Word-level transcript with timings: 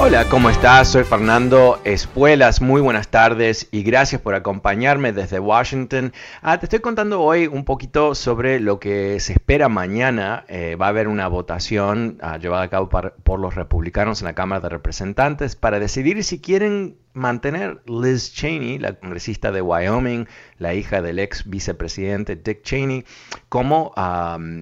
Hola, 0.00 0.24
¿cómo 0.28 0.50
estás? 0.50 0.88
Soy 0.88 1.04
Fernando 1.04 1.80
Espuelas, 1.84 2.60
muy 2.60 2.80
buenas 2.82 3.08
tardes 3.08 3.68
y 3.70 3.84
gracias 3.84 4.20
por 4.20 4.34
acompañarme 4.34 5.12
desde 5.12 5.38
Washington. 5.38 6.12
Ah, 6.42 6.58
te 6.58 6.66
estoy 6.66 6.80
contando 6.80 7.22
hoy 7.22 7.46
un 7.46 7.64
poquito 7.64 8.16
sobre 8.16 8.58
lo 8.58 8.80
que 8.80 9.20
se 9.20 9.34
espera 9.34 9.68
mañana. 9.68 10.44
Eh, 10.48 10.74
va 10.74 10.86
a 10.86 10.88
haber 10.88 11.06
una 11.06 11.28
votación 11.28 12.18
ah, 12.20 12.38
llevada 12.38 12.64
a 12.64 12.70
cabo 12.70 12.88
por 12.90 13.38
los 13.38 13.54
republicanos 13.54 14.20
en 14.20 14.26
la 14.26 14.34
Cámara 14.34 14.60
de 14.60 14.68
Representantes 14.68 15.54
para 15.54 15.78
decidir 15.78 16.22
si 16.24 16.40
quieren 16.40 16.96
mantener 17.14 17.82
Liz 17.86 18.32
Cheney, 18.32 18.78
la 18.78 18.92
congresista 18.92 19.50
de 19.50 19.62
Wyoming, 19.62 20.26
la 20.58 20.74
hija 20.74 21.00
del 21.00 21.18
ex 21.18 21.48
vicepresidente 21.48 22.36
Dick 22.36 22.62
Cheney, 22.62 23.04
como 23.48 23.92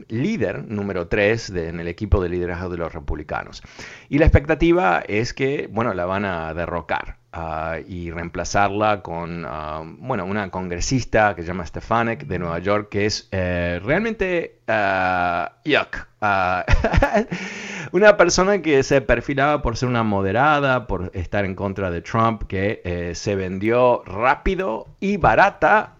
líder 0.09 0.64
número 0.69 1.09
3 1.09 1.50
en 1.50 1.81
el 1.81 1.89
equipo 1.89 2.22
de 2.22 2.28
liderazgo 2.28 2.69
de 2.69 2.77
los 2.77 2.92
republicanos. 2.92 3.62
Y 4.09 4.19
la 4.19 4.27
expectativa 4.27 5.03
es 5.06 5.34
que, 5.34 5.69
bueno, 5.72 5.94
la 5.94 6.05
van 6.06 6.25
a 6.25 6.55
derrocar. 6.55 7.22
Ah, 7.34 7.78
y 7.89 8.11
reemplazarla 8.11 9.00
con 9.00 9.47
ah, 9.48 9.81
bueno, 10.00 10.27
una 10.27 10.50
congresista 10.50 11.34
que 11.34 11.41
se 11.41 11.48
llama 11.48 11.64
Stefanik 11.64 12.27
de 12.27 12.39
Nueva 12.39 12.59
York, 12.59 12.91
que 12.91 13.06
es 13.06 13.27
eh, 13.33 13.81
realmente 13.83 14.61
uh, 14.69 15.48
yuck. 15.64 16.09
una 17.93 18.17
persona 18.17 18.61
que 18.61 18.83
se 18.83 19.01
perfilaba 19.01 19.62
por 19.62 19.77
ser 19.77 19.89
una 19.89 20.03
moderada, 20.03 20.87
por 20.87 21.11
estar 21.15 21.45
en 21.45 21.55
contra 21.55 21.91
de 21.91 22.03
Trump, 22.03 22.45
que 22.49 22.83
eh, 22.84 23.15
se 23.15 23.37
vendió 23.37 24.03
rápido 24.05 24.89
y 24.99 25.17
barata 25.19 25.95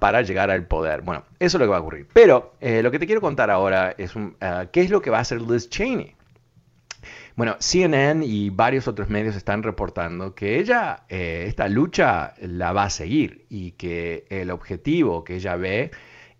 para 0.00 0.22
llegar 0.22 0.50
al 0.50 0.66
poder. 0.66 1.02
Bueno, 1.02 1.24
eso 1.38 1.56
es 1.56 1.60
lo 1.60 1.66
que 1.66 1.70
va 1.70 1.76
a 1.76 1.80
ocurrir. 1.80 2.06
Pero 2.12 2.54
lo 2.60 2.90
que 2.90 2.98
te 2.98 3.06
quiero 3.06 3.20
contar 3.20 3.50
ahora 3.50 3.94
es 3.98 4.14
qué 4.72 4.80
es 4.80 4.90
lo 4.90 5.02
que 5.02 5.10
va 5.10 5.18
a 5.18 5.22
hacer 5.22 5.42
Liz 5.42 5.68
Cheney. 5.68 6.14
Bueno, 7.34 7.56
CNN 7.60 8.24
y 8.26 8.50
varios 8.50 8.88
otros 8.88 9.08
medios 9.08 9.36
están 9.36 9.62
reportando 9.62 10.34
que 10.34 10.58
ella, 10.58 11.04
eh, 11.08 11.44
esta 11.48 11.66
lucha 11.66 12.34
la 12.40 12.72
va 12.72 12.84
a 12.84 12.90
seguir 12.90 13.46
y 13.48 13.72
que 13.72 14.26
el 14.28 14.50
objetivo 14.50 15.24
que 15.24 15.36
ella 15.36 15.56
ve 15.56 15.92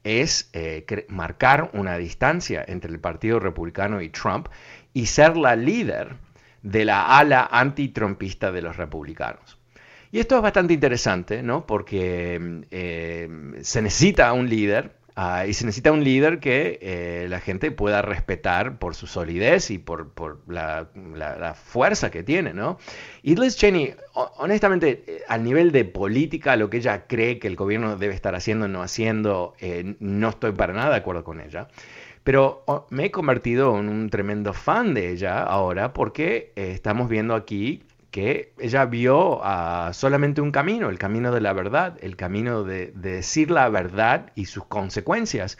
es 0.05 0.50
eh, 0.53 0.84
marcar 1.09 1.71
una 1.72 1.97
distancia 1.97 2.62
entre 2.66 2.91
el 2.91 3.00
Partido 3.00 3.41
Republicano 3.41 4.03
y 4.03 4.10
Trump 4.10 4.49
y 4.94 5.06
ser 5.06 5.36
la 5.36 5.56
líder 5.56 6.16
de 6.62 6.84
la 6.84 7.19
ala 7.19 7.48
antitrumpista 7.50 8.53
de 8.53 8.62
los 8.62 8.76
republicanos. 8.76 9.58
Y 10.10 10.20
esto 10.20 10.36
es 10.36 10.42
bastante 10.42 10.75
interesante, 10.75 11.42
¿no? 11.42 11.66
Porque 11.66 12.64
eh, 12.70 13.28
se 13.62 13.82
necesita 13.82 14.32
un 14.32 14.48
líder 14.48 14.92
Ah, 15.14 15.44
y 15.47 15.52
se 15.52 15.66
necesita 15.66 15.92
un 15.92 16.04
líder 16.04 16.41
que 16.41 16.78
eh, 16.81 17.26
la 17.28 17.38
gente 17.41 17.70
pueda 17.70 18.00
respetar 18.00 18.78
por 18.78 18.94
su 18.94 19.06
solidez 19.06 19.70
y 19.70 19.76
por, 19.76 20.10
la, 20.48 21.54
fuerza 21.54 22.10
que 22.10 22.22
tiene, 22.22 22.54
¿no? 22.54 22.78
Y 23.22 23.36
Liz 23.36 23.56
Cheney, 23.56 23.94
honestamente, 24.14 25.04
eh, 25.06 25.22
al 25.28 25.44
nivel 25.44 25.70
de 25.70 25.84
política, 25.84 26.56
lo 26.56 26.70
que 26.70 26.78
ella 26.78 27.06
cree 27.06 27.38
que 27.38 27.47
el 27.47 27.56
gobierno 27.56 27.97
debe 27.97 28.14
estar 28.14 28.34
haciendo 28.34 28.64
o 28.64 28.69
no 28.69 28.82
haciendo, 28.82 29.54
eh, 29.60 29.97
no 30.00 30.31
estoy 30.31 30.52
para 30.52 30.72
nada 30.72 30.91
de 30.91 30.97
acuerdo 30.97 31.25
con 31.25 31.41
ella. 31.41 31.69
Pero 32.25 32.65
me 32.91 33.06
he 33.06 33.10
convertido 33.10 33.78
en 33.78 33.88
un 33.88 34.10
tremendo 34.10 34.53
fan 34.53 34.94
de 34.94 35.10
ella 35.10 35.43
ahora 35.43 35.93
porque 35.93 36.53
estamos 36.56 37.09
viendo 37.09 37.34
aquí 37.34 37.83
que 38.12 38.53
ella 38.59 38.84
vio 38.84 39.41
solamente 39.93 40.41
un 40.41 40.53
camino, 40.53 40.91
el 40.91 40.99
camino 40.99 41.32
de 41.32 41.41
la 41.41 41.53
verdad, 41.53 41.99
el 42.03 42.16
camino 42.16 42.62
de, 42.62 42.93
decir 42.94 43.50
la 43.50 43.69
verdad 43.71 44.32
y 44.37 44.44
sus 44.47 44.65
consecuencias. 44.66 45.59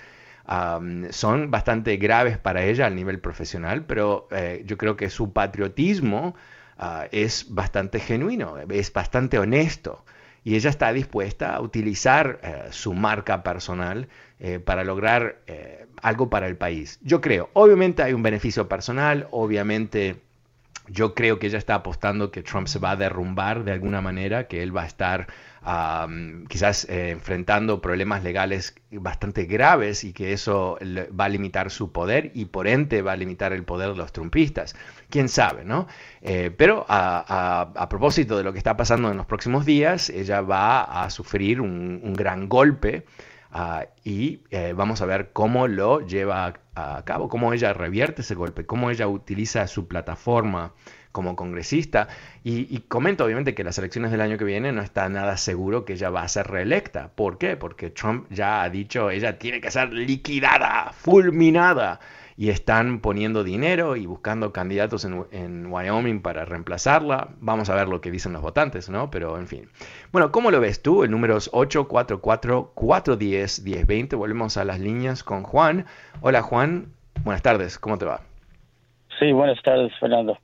son 1.11 1.51
bastante 1.51 1.97
graves 1.97 2.39
para 2.39 2.65
ella 2.65 2.87
a 2.87 2.91
nivel 2.91 3.21
profesional, 3.21 3.85
pero 3.87 4.29
eh, 4.31 4.63
yo 4.67 4.77
creo 4.79 4.97
que 4.97 5.11
su 5.11 5.33
patriotismo 5.33 6.35
ah, 6.79 7.07
es 7.11 7.47
bastante 7.55 8.01
genuino, 8.01 8.59
es 8.59 8.93
bastante 8.93 9.39
honesto 9.39 10.05
y 10.45 10.57
ella 10.57 10.71
está 10.71 10.93
dispuesta 10.93 11.55
a 11.55 11.61
utilizar 11.61 12.41
eh, 12.43 12.65
su 12.71 12.95
marca 12.95 13.43
personal 13.43 14.09
eh, 14.39 14.59
para 14.59 14.85
lograr 14.85 15.39
algo 16.01 16.31
para 16.31 16.49
el 16.49 16.57
país. 16.57 16.99
Yo 17.03 17.21
creo, 17.21 17.51
obviamente 17.53 18.03
hay 18.03 18.13
un 18.13 18.23
beneficio 18.23 18.69
personal, 18.69 19.29
obviamente 19.31 20.17
yo 20.89 21.15
creo 21.15 21.39
que 21.39 21.47
ella 21.47 21.59
está 21.59 21.77
apostando 21.77 22.31
que 22.31 22.43
Trump 22.43 22.67
se 22.67 22.79
va 22.79 22.93
a 22.93 22.97
derrumbar 22.97 23.65
de 23.65 23.73
alguna 23.73 24.01
manera, 24.01 24.49
que 24.49 24.63
él 24.63 24.77
va 24.77 24.83
a 24.83 24.87
estar 24.87 25.29
quizás 26.49 26.89
eh, 26.89 27.11
enfrentando 27.11 27.81
problemas 27.81 28.25
legales 28.25 28.75
bastante 28.91 29.45
graves 29.45 30.03
y 30.03 30.13
que 30.13 30.33
eso 30.33 30.77
va 31.19 31.27
a 31.27 31.29
limitar 31.29 31.71
su 31.71 31.93
poder 31.93 32.33
y 32.35 32.47
por 32.47 32.67
ende 32.67 33.01
va 33.01 33.13
a 33.13 33.17
limitar 33.17 33.53
el 33.53 33.63
poder 33.63 33.91
de 33.91 33.97
los 33.97 34.13
trumpistas. 34.13 34.75
Quién 35.09 35.29
sabe, 35.29 35.65
¿no? 35.65 35.87
Eh, 36.21 36.51
pero 36.57 36.85
a, 36.89 37.87
propósito 37.89 38.37
de 38.37 38.43
lo 38.43 38.53
que 38.53 38.59
está 38.59 38.77
pasando 38.77 39.11
en 39.11 39.17
los 39.17 39.27
próximos 39.27 39.65
días, 39.65 40.11
ella 40.11 40.41
va 40.41 40.83
a 40.83 41.11
sufrir 41.11 41.61
un, 41.61 42.13
gran 42.15 42.49
golpe. 42.49 43.05
Ah, 43.55 43.87
y 44.03 44.41
eh, 44.51 44.73
vamos 44.75 45.03
a 45.03 45.07
ver 45.07 45.31
cómo 45.33 45.69
lo 45.69 46.01
lleva 46.07 46.55
a 46.75 47.03
cabo, 47.05 47.29
cómo 47.29 47.53
ella 47.53 47.75
revierte 47.75 48.23
ese 48.23 48.35
golpe, 48.35 48.65
cómo 48.65 48.91
ella 48.91 49.07
utiliza 49.09 49.67
su 49.67 49.87
plataforma 49.87 50.73
como 51.13 51.37
congresista. 51.37 52.09
Y, 52.43 52.81
comento 52.89 53.25
obviamente 53.25 53.55
que 53.55 53.63
las 53.63 53.77
elecciones 53.79 54.11
del 54.11 54.23
año 54.23 54.39
que 54.39 54.45
viene 54.45 54.73
no 54.73 54.81
está 54.81 55.09
nada 55.11 55.37
seguro 55.37 55.85
que 55.85 55.93
ella 55.93 56.09
va 56.09 56.23
a 56.23 56.29
ser 56.29 56.49
reelecta. 56.49 57.11
¿Por 57.15 57.37
qué? 57.37 57.57
Porque 57.57 57.91
Trump 57.91 58.27
ya 58.31 58.63
ha 58.63 58.71
dicho, 58.71 59.11
ella 59.11 59.39
tiene 59.39 59.61
que 59.61 59.71
ser 59.71 59.93
liquidada, 59.93 60.93
fulminada 60.93 62.01
y 62.37 62.51
están 62.51 63.01
poniendo 63.01 63.43
dinero 63.45 63.95
y 63.97 64.07
buscando 64.07 64.53
candidatos 64.53 65.05
en, 65.05 65.67
Wyoming 65.67 66.23
para 66.23 66.45
reemplazarla. 66.45 67.29
Vamos 67.41 67.71
a 67.71 67.75
ver 67.75 67.89
lo 67.89 68.01
que 68.01 68.11
dicen 68.11 68.33
los 68.33 68.43
votantes, 68.43 68.91
¿no? 68.91 69.11
Pero 69.11 69.39
en 69.39 69.47
fin. 69.47 69.69
Bueno, 70.13 70.33
¿cómo 70.33 70.51
lo 70.51 70.59
ves 70.61 70.83
tú? 70.83 71.05
El 71.05 71.11
número 71.11 71.37
es 71.37 71.53
844-410-1020. 71.53 74.17
Volvemos 74.17 74.57
a 74.57 74.65
las 74.65 74.81
líneas 74.81 75.23
con 75.23 75.43
Juan. 75.43 75.85
Hola 76.21 76.41
Juan, 76.43 76.87
buenas 77.25 77.43
tardes, 77.43 77.79
¿cómo 77.79 77.99
te 77.99 78.07
va? 78.07 78.21
Sí, 79.19 79.33
buenas 79.33 79.61
tardes, 79.63 79.93
Fernando. 80.01 80.39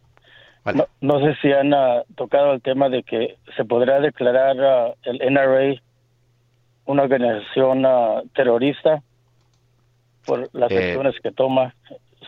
No, 1.00 1.18
sé 1.20 1.34
si 1.40 1.50
han 1.50 1.72
ah, 1.72 2.02
tocado 2.14 2.52
el 2.52 2.60
tema 2.60 2.90
de 2.90 3.02
que 3.02 3.38
se 3.56 3.64
podrá 3.64 4.00
declarar 4.00 4.60
ah, 4.60 4.92
el 5.04 5.16
NRA 5.32 5.80
una 6.88 7.02
organización 7.02 7.84
uh, 7.84 8.26
terrorista 8.34 9.02
por 10.28 10.48
las 10.52 10.70
eh, 10.70 10.90
acciones 10.90 11.14
que 11.22 11.32
toma 11.32 11.74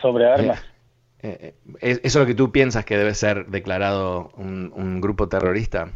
sobre 0.01 0.25
eh, 0.25 0.33
armas. 0.33 0.65
Eh, 1.21 1.53
¿Eso 1.79 1.99
es 2.03 2.15
lo 2.15 2.25
que 2.25 2.33
tú 2.33 2.51
piensas 2.51 2.83
que 2.83 2.97
debe 2.97 3.13
ser 3.13 3.45
declarado 3.45 4.31
un, 4.35 4.99
grupo 4.99 5.29
terrorista? 5.29 5.89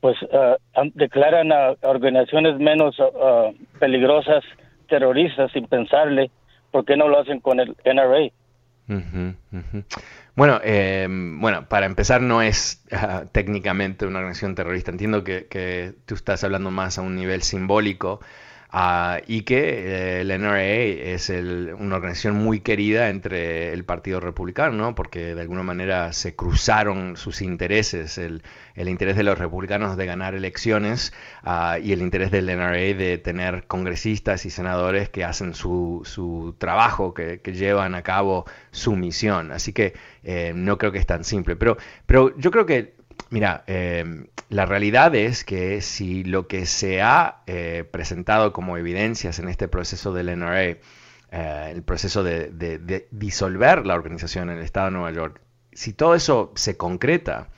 Pues 0.00 0.16
declaran 0.94 1.50
a 1.50 1.74
organizaciones 1.82 2.56
menos 2.60 2.96
peligrosas 3.80 4.44
terroristas 4.88 5.50
sin 5.50 5.66
pensarle, 5.66 6.30
¿por 6.70 6.84
qué 6.84 6.96
no 6.96 7.08
lo 7.08 7.18
hacen 7.18 7.40
con 7.40 7.58
el 7.58 7.74
NRA? 7.84 8.30
Bueno, 10.36 10.60
em, 10.62 11.40
bueno, 11.40 11.68
para 11.68 11.86
empezar, 11.86 12.22
no 12.22 12.40
es 12.40 12.86
ah, 12.92 13.24
técnicamente 13.32 14.06
una 14.06 14.20
organización 14.20 14.54
terrorista. 14.54 14.92
Entiendo 14.92 15.24
que, 15.24 15.48
que, 15.48 15.94
tú 16.06 16.14
estás 16.14 16.44
hablando 16.44 16.70
más 16.70 16.96
a 16.96 17.02
un 17.02 17.16
nivel 17.16 17.42
simbólico. 17.42 18.20
Ah, 18.70 19.20
y 19.26 19.42
que 19.42 20.20
el 20.20 20.28
NRA 20.28 20.62
es 20.62 21.30
una 21.30 21.96
organización 21.96 22.36
muy 22.36 22.60
querida 22.60 23.08
entre 23.08 23.72
el 23.72 23.82
Partido 23.84 24.20
Republicano, 24.20 24.76
¿no? 24.76 24.94
porque 24.94 25.34
de 25.34 25.40
alguna 25.40 25.62
manera 25.62 26.12
se 26.12 26.36
cruzaron 26.36 27.16
sus 27.16 27.40
intereses, 27.40 28.18
el, 28.18 28.42
interés 28.76 29.16
de 29.16 29.22
los 29.22 29.38
republicanos 29.38 29.96
de 29.96 30.04
ganar 30.04 30.34
elecciones 30.34 31.14
ah, 31.44 31.78
y 31.82 31.92
el 31.92 32.02
interés 32.02 32.30
del 32.30 32.44
NRA 32.44 32.72
de 32.72 33.16
tener 33.16 33.66
congresistas 33.66 34.44
y 34.44 34.50
senadores 34.50 35.08
que 35.08 35.24
hacen 35.24 35.54
su, 35.54 36.54
trabajo, 36.58 37.14
que, 37.14 37.40
llevan 37.48 37.94
a 37.94 38.02
cabo 38.02 38.44
su 38.70 38.96
misión. 38.96 39.50
Así 39.50 39.72
que 39.72 39.94
eh, 40.22 40.52
no 40.54 40.76
creo 40.76 40.92
que 40.92 40.98
es 40.98 41.06
tan 41.06 41.24
simple, 41.24 41.56
pero 41.56 41.78
yo 42.36 42.50
creo 42.50 42.66
que 42.66 42.97
Mira, 43.30 43.64
em, 43.66 44.26
la 44.48 44.64
realidad 44.64 45.14
es 45.14 45.44
que 45.44 45.82
si 45.82 46.24
lo 46.24 46.48
que 46.48 46.64
se 46.64 47.02
ha 47.02 47.42
eh, 47.46 47.84
presentado 47.90 48.52
como 48.54 48.78
evidencias 48.78 49.38
en 49.38 49.48
este 49.48 49.68
proceso 49.68 50.14
del 50.14 50.30
NRA, 50.30 50.64
eh, 50.64 50.80
el 51.70 51.82
proceso 51.82 52.22
de, 52.22 53.06
disolver 53.10 53.84
la 53.84 53.94
organización 53.94 54.48
en 54.48 54.58
el 54.58 54.64
Estado 54.64 54.86
de 54.86 54.92
Nueva 54.92 55.12
York, 55.12 55.42
si 55.72 55.92
todo 55.92 56.14
eso 56.14 56.52
se 56.56 56.78
concreta, 56.78 57.48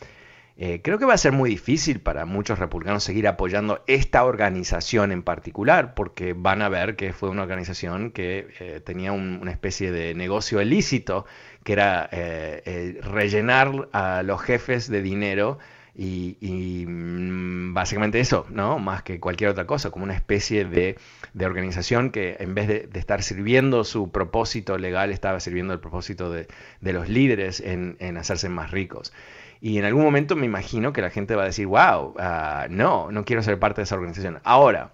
eh, 0.57 0.83
creo 0.83 0.99
que 0.99 1.07
va 1.07 1.15
a 1.15 1.19
ser 1.19 1.33
muy 1.33 1.49
difícil 1.49 2.01
para 2.01 2.27
muchos 2.27 2.59
republicanos 2.59 3.05
seguir 3.05 3.29
apoyando 3.29 3.83
esta 3.87 4.25
organización 4.25 5.13
en 5.13 5.23
particular, 5.23 5.95
porque 5.95 6.35
van 6.35 6.61
a 6.61 6.69
ver 6.69 6.97
que 6.97 7.13
fue 7.13 7.31
una 7.31 7.43
organización 7.43 8.11
que 8.11 8.83
tenía 8.85 9.13
una 9.13 9.53
especie 9.53 9.93
de 9.93 10.15
negocio 10.15 10.61
ilícito 10.61 11.25
que 11.65 11.73
era 11.73 12.09
eh, 12.13 12.63
eh, 12.65 13.01
rellenar 13.03 13.89
a 13.93 14.23
los 14.23 14.41
jefes 14.41 14.89
de 14.89 15.03
dinero 15.03 15.59
y, 15.95 16.87
mm, 16.87 17.75
básicamente 17.75 18.21
eso, 18.21 18.47
¿no? 18.49 18.79
Más 18.79 19.03
que 19.03 19.21
cualquier 19.21 19.51
otra 19.51 19.67
cosa, 19.67 19.91
como 19.91 20.05
una 20.05 20.15
especie 20.15 20.65
de, 20.65 20.97
organización 21.45 22.11
que 22.11 22.37
en 22.41 22.55
vez 22.55 22.69
de, 22.69 22.89
estar 22.95 23.23
sirviendo 23.23 23.85
su 23.85 24.11
propósito 24.11 24.79
legal, 24.79 25.11
estaba 25.11 25.41
sirviendo 25.41 25.75
el 25.75 25.81
propósito 25.81 26.31
de, 26.31 26.47
los 26.81 27.09
líderes 27.09 27.61
en, 27.61 28.17
hacerse 28.17 28.49
más 28.49 28.71
ricos. 28.71 29.13
Y 29.61 29.77
en 29.79 29.85
algún 29.85 30.03
momento 30.03 30.37
me 30.37 30.47
imagino 30.47 30.95
que 30.95 31.03
la 31.03 31.11
gente 31.11 31.35
va 31.35 31.43
a 31.43 31.47
decir, 31.47 31.67
wow, 31.67 32.15
ah, 32.19 32.67
no, 32.71 33.13
no 33.13 33.27
quiero 33.27 33.43
ser 33.43 33.59
parte 33.59 33.83
de 33.83 33.85
esa 33.85 33.97
organización. 33.97 34.41
Ahora, 34.43 34.93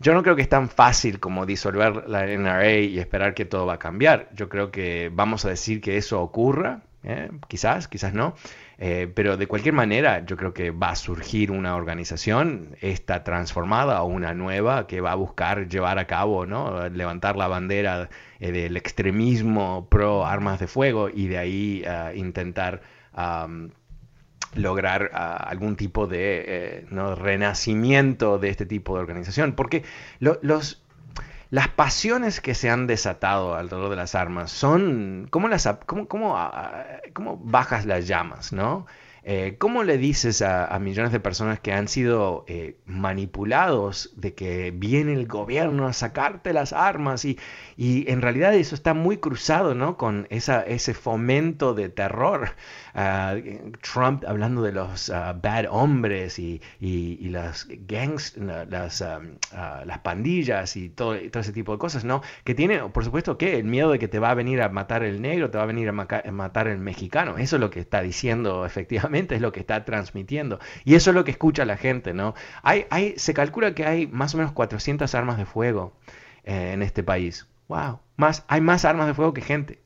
yo 0.00 0.14
no 0.14 0.22
creo 0.22 0.36
que 0.36 0.42
es 0.42 0.48
tan 0.48 0.68
fácil 0.68 1.20
como 1.20 1.46
disolver 1.46 2.08
la 2.08 2.26
NRA 2.26 2.78
y 2.78 2.98
esperar 2.98 3.34
que 3.34 3.44
todo 3.44 3.66
va 3.66 3.74
a 3.74 3.78
cambiar. 3.78 4.28
Yo 4.34 4.48
creo 4.48 4.70
que 4.70 5.10
vamos 5.12 5.44
a 5.44 5.50
decir 5.50 5.80
que 5.80 5.96
eso 5.96 6.20
ocurra, 6.20 6.82
¿eh? 7.04 7.30
quizás, 7.48 7.88
quizás 7.88 8.12
no. 8.12 8.34
Eh, 8.78 9.10
pero 9.14 9.36
de 9.36 9.46
cualquier 9.46 9.74
manera, 9.74 10.24
yo 10.26 10.36
creo 10.36 10.52
que 10.52 10.72
va 10.72 10.90
a 10.90 10.96
surgir 10.96 11.52
una 11.52 11.76
organización, 11.76 12.76
esta 12.80 13.22
transformada 13.22 14.02
o 14.02 14.06
una 14.06 14.34
nueva, 14.34 14.86
que 14.88 15.00
va 15.00 15.12
a 15.12 15.14
buscar 15.14 15.68
llevar 15.68 15.98
a 15.98 16.06
cabo, 16.06 16.44
¿no? 16.44 16.88
levantar 16.88 17.36
la 17.36 17.46
bandera 17.46 18.08
eh, 18.40 18.50
del 18.50 18.76
extremismo 18.76 19.88
pro 19.88 20.26
armas 20.26 20.58
de 20.58 20.66
fuego 20.66 21.08
y 21.08 21.28
de 21.28 21.38
ahí 21.38 21.84
intentar 22.16 22.82
lograr 24.54 25.10
ah, 25.14 25.36
algún 25.36 25.76
tipo 25.76 26.06
de 26.06 26.44
eh, 26.46 26.86
renacimiento 27.16 28.38
de 28.38 28.48
este 28.50 28.66
tipo 28.66 28.94
de 28.94 29.00
organización. 29.00 29.54
Porque 29.54 29.84
los, 30.20 30.82
las 31.50 31.68
pasiones 31.68 32.40
que 32.40 32.54
se 32.54 32.70
han 32.70 32.86
desatado 32.86 33.54
alrededor 33.54 33.90
de 33.90 33.96
las 33.96 34.14
armas 34.14 34.50
son, 34.50 35.28
¿cómo, 35.30 35.48
las, 35.48 35.68
cómo, 35.86 36.08
cómo, 36.08 36.36
ah, 36.36 36.84
cómo 37.12 37.36
bajas 37.36 37.86
las 37.86 38.06
llamas? 38.06 38.52
¿no? 38.52 38.86
Eh, 39.26 39.56
¿Cómo 39.58 39.84
le 39.84 39.96
dices 39.96 40.42
a, 40.42 40.78
millones 40.78 41.10
de 41.10 41.18
personas 41.18 41.58
que 41.58 41.72
han 41.72 41.88
sido 41.88 42.44
eh, 42.46 42.76
manipulados 42.84 44.12
de 44.16 44.34
que 44.34 44.70
viene 44.70 45.14
el 45.14 45.26
gobierno 45.26 45.86
a 45.86 45.94
sacarte 45.94 46.52
las 46.52 46.74
armas? 46.74 47.24
Y, 47.24 47.38
y 47.78 48.10
en 48.10 48.20
realidad 48.20 48.52
eso 48.52 48.74
está 48.74 48.92
muy 48.92 49.16
cruzado 49.16 49.74
¿no? 49.74 49.96
con 49.96 50.26
esa, 50.28 50.60
ese 50.60 50.92
fomento 50.92 51.72
de 51.72 51.88
terror. 51.88 52.50
Ah, 52.96 53.34
Trump 53.80 54.24
hablando 54.24 54.62
de 54.62 54.70
los 54.70 55.10
ah, 55.10 55.32
bad 55.32 55.66
hombres 55.68 56.38
y, 56.38 56.60
y, 56.78 57.28
las 57.28 57.66
gangs, 57.68 58.36
las, 58.36 59.02
ah, 59.02 59.82
las 59.84 59.98
pandillas 59.98 60.76
y 60.76 60.90
todo, 60.90 61.16
todo, 61.30 61.40
ese 61.40 61.52
tipo 61.52 61.72
de 61.72 61.78
cosas, 61.78 62.04
¿no? 62.04 62.22
Que 62.44 62.54
tiene, 62.54 62.78
por 62.90 63.04
supuesto, 63.04 63.36
que 63.36 63.58
el 63.58 63.64
miedo 63.64 63.90
de 63.90 63.98
que 63.98 64.06
te 64.06 64.20
va 64.20 64.30
a 64.30 64.34
venir 64.34 64.62
a 64.62 64.68
matar 64.68 65.02
el 65.02 65.20
negro, 65.20 65.50
te 65.50 65.58
va 65.58 65.64
a 65.64 65.66
venir 65.66 65.88
a 65.88 65.92
matar 65.92 66.68
el 66.68 66.78
mexicano. 66.78 67.36
Eso 67.36 67.56
es 67.56 67.60
lo 67.60 67.70
que 67.70 67.80
está 67.80 68.00
diciendo 68.00 68.64
efectivamente 68.66 69.34
es 69.34 69.40
lo 69.40 69.52
que 69.52 69.60
está 69.60 69.84
transmitiendo. 69.84 70.60
Y 70.84 70.94
eso 70.94 71.10
es 71.10 71.14
lo 71.14 71.24
que 71.24 71.32
escucha 71.32 71.64
la 71.64 71.76
gente, 71.76 72.14
¿no? 72.14 72.34
Hay, 72.62 72.86
hay, 72.90 73.14
se 73.16 73.34
calcula 73.34 73.74
que 73.74 73.84
hay 73.86 74.06
más 74.06 74.34
o 74.34 74.38
menos 74.38 74.52
400 74.52 75.12
armas 75.14 75.36
de 75.36 75.46
fuego 75.46 75.96
eh, 76.44 76.72
en 76.72 76.82
este 76.82 77.02
país. 77.02 77.48
¡Wow! 77.68 78.00
Más, 78.16 78.44
hay 78.48 78.60
más 78.60 78.84
armas 78.84 79.06
de 79.06 79.14
fuego 79.14 79.32
que 79.34 79.40
gente, 79.40 79.82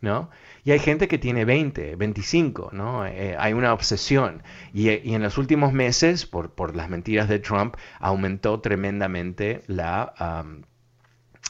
¿no? 0.00 0.30
Y 0.64 0.70
hay 0.70 0.78
gente 0.78 1.08
que 1.08 1.18
tiene 1.18 1.44
20, 1.44 1.96
25, 1.96 2.70
¿no? 2.72 3.06
Eh, 3.06 3.36
hay 3.38 3.52
una 3.52 3.72
obsesión. 3.72 4.42
Y, 4.72 4.90
y, 4.90 5.14
en 5.14 5.22
los 5.22 5.38
últimos 5.38 5.72
meses, 5.72 6.24
por, 6.26 6.54
por, 6.54 6.76
las 6.76 6.88
mentiras 6.88 7.28
de 7.28 7.38
Trump, 7.38 7.76
aumentó 7.98 8.60
tremendamente 8.60 9.62
la... 9.66 10.44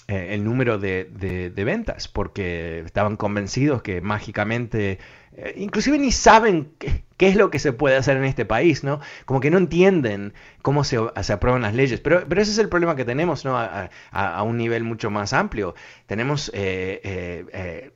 Eh, 0.08 0.34
el 0.34 0.44
número 0.44 0.78
de, 0.78 1.04
de, 1.04 1.64
ventas, 1.64 2.08
porque 2.08 2.80
estaban 2.80 3.16
convencidos 3.16 3.82
que 3.82 4.00
mágicamente 4.00 4.98
eh, 5.34 5.54
inclusive 5.56 5.98
ni 5.98 6.12
saben 6.12 6.74
qué, 6.78 7.04
es 7.18 7.36
lo 7.36 7.50
que 7.50 7.58
se 7.58 7.72
puede 7.72 7.96
hacer 7.96 8.16
en 8.16 8.24
este 8.24 8.44
país, 8.44 8.84
¿no? 8.84 9.00
Como 9.24 9.40
que 9.40 9.50
no 9.50 9.58
entienden 9.58 10.34
cómo 10.60 10.84
se, 10.84 10.98
aprueban 10.98 11.62
las 11.62 11.74
leyes. 11.74 12.00
Pero, 12.00 12.24
pero, 12.28 12.42
ese 12.42 12.50
es 12.50 12.58
el 12.58 12.68
problema 12.68 12.96
que 12.96 13.04
tenemos, 13.04 13.44
¿no? 13.44 13.56
A, 13.56 14.42
un 14.42 14.56
nivel 14.56 14.84
mucho 14.84 15.10
más 15.10 15.32
amplio. 15.32 15.74
Tenemos 16.06 16.50
eh, 16.54 17.00
eh, 17.52 17.92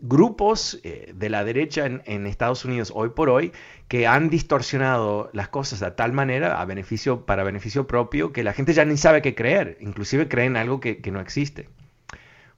grupos 0.00 0.80
de 0.82 1.28
la 1.28 1.44
derecha 1.44 1.86
en, 1.86 2.26
Estados 2.26 2.64
Unidos 2.64 2.92
hoy 2.94 3.10
por 3.10 3.28
hoy 3.30 3.52
que 3.88 4.06
han 4.06 4.30
distorsionado 4.30 5.30
las 5.32 5.48
cosas 5.48 5.80
de 5.80 5.90
tal 5.90 6.12
manera 6.12 6.60
a 6.60 6.64
beneficio, 6.64 7.26
para 7.26 7.44
beneficio 7.44 7.86
propio 7.86 8.32
que 8.32 8.42
la 8.42 8.52
gente 8.52 8.72
ya 8.72 8.84
ni 8.84 8.96
sabe 8.96 9.22
qué 9.22 9.34
creer. 9.34 9.76
Inclusive 9.80 10.28
creen 10.28 10.56
algo 10.56 10.80
que 10.80 11.10
no 11.10 11.20
existe. 11.20 11.68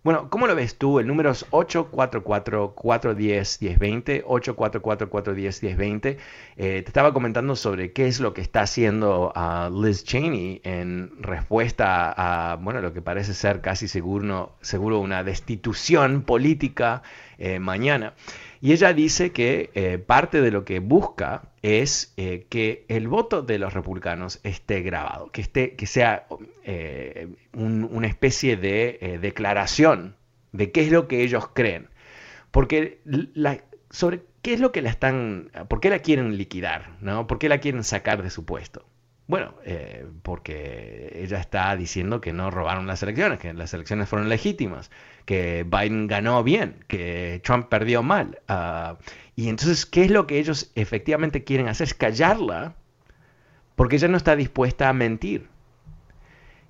Bueno, 0.05 0.29
¿cómo 0.31 0.49
lo 0.49 0.57
ves 0.57 0.79
tú? 0.79 0.99
El 0.99 1.07
número 1.07 1.31
es 1.31 1.49
844-410-1020, 1.51 4.25
844-410-1020. 4.25 6.17
Eh, 6.57 6.57
te 6.57 6.79
estaba 6.79 7.15
comentando 7.15 7.55
sobre 7.55 7.93
qué 7.93 8.09
es 8.09 8.19
lo 8.19 8.35
que 8.35 8.41
está 8.41 8.63
haciendo 8.63 9.33
uh, 9.37 9.71
Liz 9.81 10.03
Cheney 10.03 10.61
en 10.65 11.13
respuesta 11.21 12.13
a, 12.17 12.57
bueno, 12.57 12.81
lo 12.81 12.93
que 12.93 13.01
parece 13.01 13.33
ser 13.33 13.61
casi 13.61 13.87
seguro, 13.87 14.57
seguro 14.61 14.99
una 14.99 15.23
destitución 15.23 16.23
política 16.23 17.05
eh, 17.39 17.61
mañana. 17.61 18.15
Y 18.61 18.73
ella 18.73 18.93
dice 18.95 19.31
que 19.31 19.71
eh, 19.75 19.99
parte 19.99 20.41
de 20.41 20.51
lo 20.51 20.65
que 20.65 20.81
busca 20.81 21.52
es 21.63 22.13
eh, 22.17 22.47
que 22.49 22.85
el 22.89 23.09
voto 23.09 23.43
de 23.43 23.59
los 23.59 23.73
republicanos 23.73 24.41
esté 24.43 24.83
grabado, 24.83 25.31
que, 25.31 25.41
esté, 25.41 25.77
que 25.77 25.87
sea 25.87 26.27
una 27.53 28.07
especie 28.07 28.57
de 28.57 29.19
declaración 29.21 30.17
de 30.53 30.73
qué 30.73 30.83
es 30.83 30.91
lo 30.91 31.09
que 31.09 31.23
ellos 31.23 31.49
creen. 31.55 31.89
Porque 32.51 33.01
sobre 33.91 34.23
qué 34.43 34.55
es 34.55 34.61
lo 34.61 34.73
que 34.73 34.83
la 34.83 34.91
están, 34.91 35.51
por 35.69 35.81
qué 35.81 35.89
la 35.89 36.01
quieren 36.01 36.37
liquidar, 36.37 36.97
¿no? 37.01 37.27
¿Por 37.27 37.39
qué 37.39 37.49
la 37.49 37.59
quieren 37.59 37.85
sacar 37.85 38.23
de 38.23 38.31
su 38.31 38.45
puesto? 38.45 38.85
Bueno, 39.29 39.55
eh, 39.65 40.07
porque 40.23 41.13
ella 41.23 41.39
está 41.39 41.75
diciendo 41.77 42.21
que 42.21 42.33
no 42.33 42.51
robaron 42.51 42.87
las 42.87 43.03
elecciones, 43.03 43.39
que 43.39 43.55
las 43.55 43.73
elecciones 43.73 44.09
fueron 44.09 44.29
legítimas, 44.29 44.91
que 45.25 45.65
Biden 45.65 46.07
ganó 46.07 46.43
bien, 46.43 46.85
que 46.89 47.41
Trump 47.45 47.69
perdió 47.69 48.03
mal. 48.03 48.41
Ah, 48.49 48.99
y 49.37 49.49
entonces, 49.49 49.87
¿qué 49.87 50.05
es 50.05 50.11
lo 50.11 50.27
que 50.27 50.39
ellos 50.39 50.73
efectivamente 50.75 51.45
quieren 51.45 51.69
hacer? 51.69 51.87
Es 51.87 51.95
callarla, 51.95 52.75
porque 53.77 53.97
ella 53.97 54.09
no 54.09 54.17
está 54.17 54.37
dispuesta 54.37 54.89
a 54.89 54.93
mentir. 54.93 55.49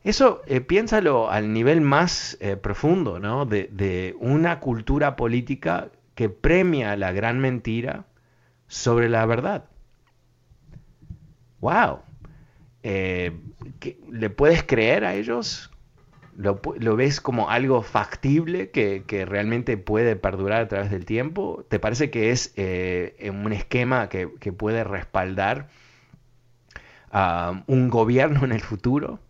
Eso 0.04 0.42
eh, 0.46 0.60
piénsalo 0.60 1.30
al 1.30 1.52
nivel 1.52 1.80
más 1.80 2.36
eh, 2.40 2.56
profundo, 2.56 3.18
¿no? 3.18 3.46
De, 3.46 3.68
de 3.72 4.14
una 4.20 4.60
cultura 4.60 5.16
política 5.16 5.90
que 6.14 6.28
premia 6.28 6.96
la 6.96 7.12
gran 7.12 7.40
mentira 7.40 8.04
sobre 8.66 9.08
la 9.08 9.24
verdad. 9.26 9.64
¡Wow! 11.60 12.00
Eh, 12.82 13.32
¿le 14.10 14.30
puedes 14.30 14.62
creer 14.62 15.04
a 15.04 15.14
ellos? 15.14 15.70
¿Lo, 16.36 16.60
ves 16.96 17.20
como 17.20 17.50
algo 17.50 17.82
factible 17.82 18.70
que, 18.70 19.26
realmente 19.28 19.76
puede 19.76 20.16
perdurar 20.16 20.62
a 20.62 20.68
través 20.68 20.90
del 20.90 21.04
tiempo? 21.04 21.64
¿Te 21.68 21.78
parece 21.78 22.10
que 22.10 22.30
es 22.30 22.52
eh, 22.56 23.30
un 23.32 23.52
esquema 23.52 24.08
que, 24.08 24.28
puede 24.52 24.82
respaldar 24.84 25.68
a 27.10 27.62
un 27.66 27.90
gobierno 27.90 28.44
en 28.44 28.52
el 28.52 28.62
futuro? 28.62 29.20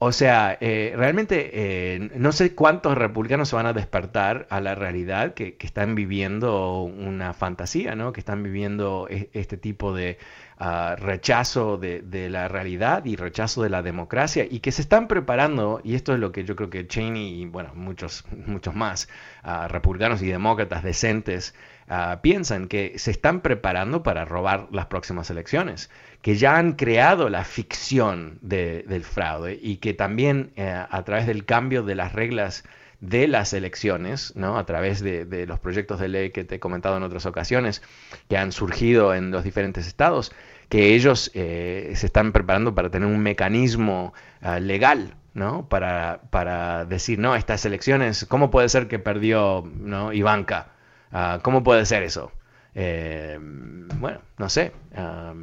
O 0.00 0.12
sea, 0.12 0.56
eh, 0.60 0.92
realmente 0.96 2.10
no 2.14 2.30
sé 2.32 2.54
cuántos 2.54 2.96
republicanos 2.96 3.48
se 3.48 3.56
van 3.56 3.66
a 3.66 3.72
despertar 3.72 4.46
a 4.50 4.60
la 4.60 4.74
realidad 4.74 5.34
que, 5.34 5.56
están 5.60 5.94
viviendo 5.94 6.82
una 6.82 7.32
fantasía, 7.32 7.94
¿no? 7.94 8.12
Que 8.12 8.20
están 8.20 8.42
viviendo 8.42 9.06
e, 9.08 9.30
este 9.32 9.56
tipo 9.56 9.94
de 9.94 10.18
ah, 10.58 10.96
rechazo 10.98 11.78
de, 11.78 12.28
la 12.30 12.48
realidad 12.48 13.04
y 13.04 13.16
rechazo 13.16 13.62
de 13.62 13.70
la 13.70 13.82
democracia 13.82 14.46
y 14.48 14.60
que 14.60 14.72
se 14.72 14.82
están 14.82 15.08
preparando, 15.08 15.80
y 15.84 15.94
esto 15.94 16.12
es 16.12 16.20
lo 16.20 16.32
que 16.32 16.44
yo 16.44 16.56
creo 16.56 16.70
que 16.70 16.86
Cheney 16.86 17.42
y, 17.42 17.46
bueno, 17.46 17.72
muchos, 17.74 18.24
muchos 18.46 18.74
más 18.74 19.08
ah, 19.42 19.68
republicanos 19.68 20.22
y 20.22 20.26
demócratas 20.26 20.82
decentes 20.82 21.54
ah, 21.88 22.20
piensan 22.22 22.68
que 22.68 22.98
se 22.98 23.10
están 23.10 23.40
preparando 23.40 24.02
para 24.02 24.24
robar 24.24 24.68
las 24.70 24.86
próximas 24.86 25.30
elecciones 25.30 25.90
que 26.22 26.36
ya 26.36 26.56
han 26.56 26.72
creado 26.72 27.28
la 27.28 27.44
ficción 27.44 28.38
del 28.42 29.04
fraude 29.04 29.58
y 29.60 29.76
que 29.76 29.94
también 29.94 30.52
eh, 30.56 30.84
a 30.88 31.02
través 31.04 31.26
del 31.26 31.44
cambio 31.44 31.82
de 31.82 31.94
las 31.94 32.12
reglas 32.12 32.64
de 33.00 33.28
las 33.28 33.52
elecciones, 33.52 34.34
¿no? 34.36 34.58
a 34.58 34.66
través 34.66 35.00
de, 35.00 35.46
los 35.46 35.60
proyectos 35.60 36.00
de 36.00 36.08
ley 36.08 36.30
que 36.30 36.44
te 36.44 36.56
he 36.56 36.60
comentado 36.60 36.96
en 36.96 37.02
otras 37.02 37.26
ocasiones, 37.26 37.82
que 38.28 38.36
han 38.36 38.52
surgido 38.52 39.14
en 39.14 39.30
los 39.30 39.44
diferentes 39.44 39.86
estados, 39.86 40.32
que 40.68 40.94
ellos 40.94 41.30
eh, 41.34 41.92
se 41.94 42.06
están 42.06 42.32
preparando 42.32 42.74
para 42.74 42.90
tener 42.90 43.08
un 43.08 43.20
mecanismo 43.20 44.12
ah, 44.42 44.58
legal 44.60 45.14
¿no? 45.34 45.68
Para, 45.68 46.22
para, 46.30 46.84
decir, 46.84 47.18
no, 47.18 47.36
estas 47.36 47.64
elecciones, 47.64 48.26
¿cómo 48.28 48.50
puede 48.50 48.68
ser 48.68 48.88
que 48.88 48.98
perdió 48.98 49.62
¿no? 49.76 50.12
Ivanka? 50.12 50.72
Ah, 51.12 51.40
¿Cómo 51.42 51.62
puede 51.62 51.86
ser 51.86 52.02
eso? 52.02 52.32
Eh, 52.74 53.38
bueno, 53.40 54.20
no 54.36 54.48
sé. 54.48 54.72
Ah, 54.94 55.34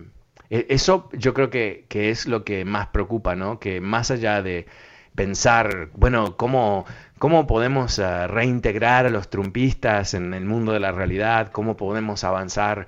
e, 0.49 0.67
eso 0.69 1.09
yo 1.13 1.33
creo 1.33 1.49
que, 1.49 1.85
es 1.89 2.27
lo 2.27 2.43
que 2.43 2.65
más 2.65 2.87
preocupa, 2.87 3.35
¿no? 3.35 3.59
Que 3.59 3.81
más 3.81 4.11
allá 4.11 4.41
de 4.41 4.67
pensar, 5.15 5.89
bueno, 5.93 6.37
cómo, 6.37 6.85
cómo 7.19 7.47
podemos 7.47 7.99
eh, 7.99 8.27
reintegrar 8.27 9.05
a 9.05 9.09
los 9.09 9.29
trumpistas 9.29 10.13
en 10.13 10.33
el 10.33 10.45
mundo 10.45 10.73
de 10.73 10.79
la 10.79 10.91
realidad, 10.91 11.51
cómo 11.51 11.77
podemos 11.77 12.23
avanzar 12.23 12.87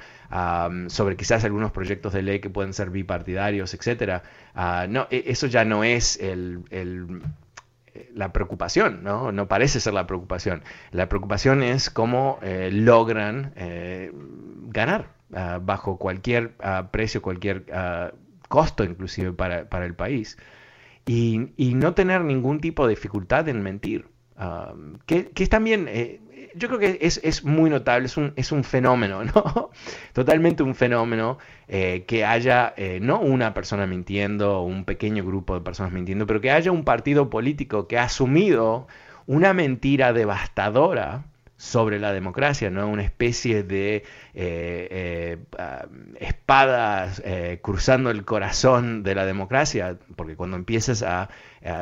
sobre 0.89 1.15
quizás 1.15 1.46
algunos 1.46 1.72
proyectos 1.72 2.12
de 2.12 2.22
ley 2.22 2.39
que 2.39 2.50
pueden 2.50 2.74
ser 2.74 2.89
bipartidarios, 2.89 3.74
etcétera. 3.74 4.24
Ah, 4.53 4.86
no, 4.89 5.07
e, 5.10 5.24
eso 5.27 5.48
ya 5.48 5.63
no 5.63 5.86
es 5.86 6.19
el, 6.19 6.65
la 8.13 8.34
preocupación, 8.34 9.03
¿no? 9.03 9.31
No 9.31 9.48
parece 9.48 9.79
ser 9.79 9.93
la 9.93 10.05
preocupación. 10.05 10.63
La 10.91 11.07
preocupación 11.07 11.63
es 11.63 11.89
cómo 11.89 12.39
eh, 12.41 12.69
logran 12.74 13.53
eh, 13.55 14.12
ganar 14.67 15.17
Ah, 15.34 15.60
bajo 15.62 15.98
cualquier 15.98 16.53
ah, 16.60 16.89
precio, 16.91 17.22
cualquier 17.22 17.65
costo 18.48 18.84
inclusive 18.86 19.34
para, 19.34 19.86
el 19.86 19.93
país, 19.93 20.38
y, 21.08 21.74
no 21.76 21.94
tener 21.94 22.24
ningún 22.24 22.60
tipo 22.60 22.86
de 22.86 22.92
dificultad 22.96 23.48
en 23.48 23.62
mentir. 23.62 24.06
que, 25.06 25.32
es 25.36 25.50
también, 25.50 25.88
eh, 25.88 26.20
yo 26.56 26.68
creo 26.68 26.80
que 26.80 27.00
es, 27.02 27.44
muy 27.44 27.70
notable, 27.70 28.08
es 28.08 28.18
un, 28.18 28.34
es 28.36 28.52
un 28.52 28.64
fenómeno, 28.64 29.24
¿no? 29.36 29.72
Totalmente 30.14 30.64
un 30.64 30.76
fenómeno 30.76 31.38
eh, 31.68 32.04
que 32.08 32.26
haya 32.26 32.74
eh, 32.78 33.00
no 33.02 33.20
una 33.20 33.54
persona 33.54 33.88
mintiendo 33.88 34.60
o 34.60 34.64
un 34.64 34.86
pequeño 34.86 35.24
grupo 35.24 35.56
de 35.56 35.62
personas 35.62 35.92
mintiendo, 35.94 36.28
pero 36.28 36.42
que 36.42 36.52
haya 36.52 36.72
un 36.72 36.84
partido 36.84 37.30
político 37.30 37.88
que 37.88 37.98
ha 37.98 38.04
asumido 38.04 38.88
una 39.26 39.54
mentira 39.54 40.14
devastadora 40.14 41.26
sobre 41.58 42.00
la 42.00 42.14
democracia, 42.14 42.70
¿no? 42.70 42.88
Una 42.88 43.04
especie 43.04 43.64
de 43.64 43.96
eh, 43.96 44.04
eh, 44.36 45.38
ah, 45.58 45.88
espadas 46.20 47.20
eh, 47.26 47.60
cruzando 47.64 48.12
el 48.12 48.26
corazón 48.26 49.02
de 49.02 49.16
la 49.16 49.26
democracia, 49.26 49.98
porque 50.16 50.36
cuando 50.36 50.56
empiezas 50.56 51.04
a, 51.04 51.30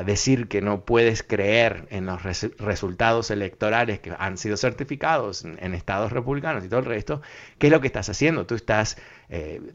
decir 0.03 0.47
que 0.47 0.61
no 0.61 0.83
puedes 0.83 1.21
creer 1.21 1.85
en 1.91 2.07
los 2.07 2.23
resultados 2.23 3.29
electorales 3.29 3.99
que 3.99 4.11
han 4.17 4.39
sido 4.39 4.57
certificados 4.57 5.45
en, 5.45 5.75
estados 5.75 6.11
republicanos 6.11 6.65
y 6.65 6.69
todo 6.69 6.79
el 6.79 6.87
resto, 6.87 7.21
¿qué 7.59 7.67
es 7.67 7.73
lo 7.73 7.81
que 7.81 7.87
estás 7.87 8.09
haciendo? 8.09 8.47
Tú 8.47 8.55
estás 8.55 8.97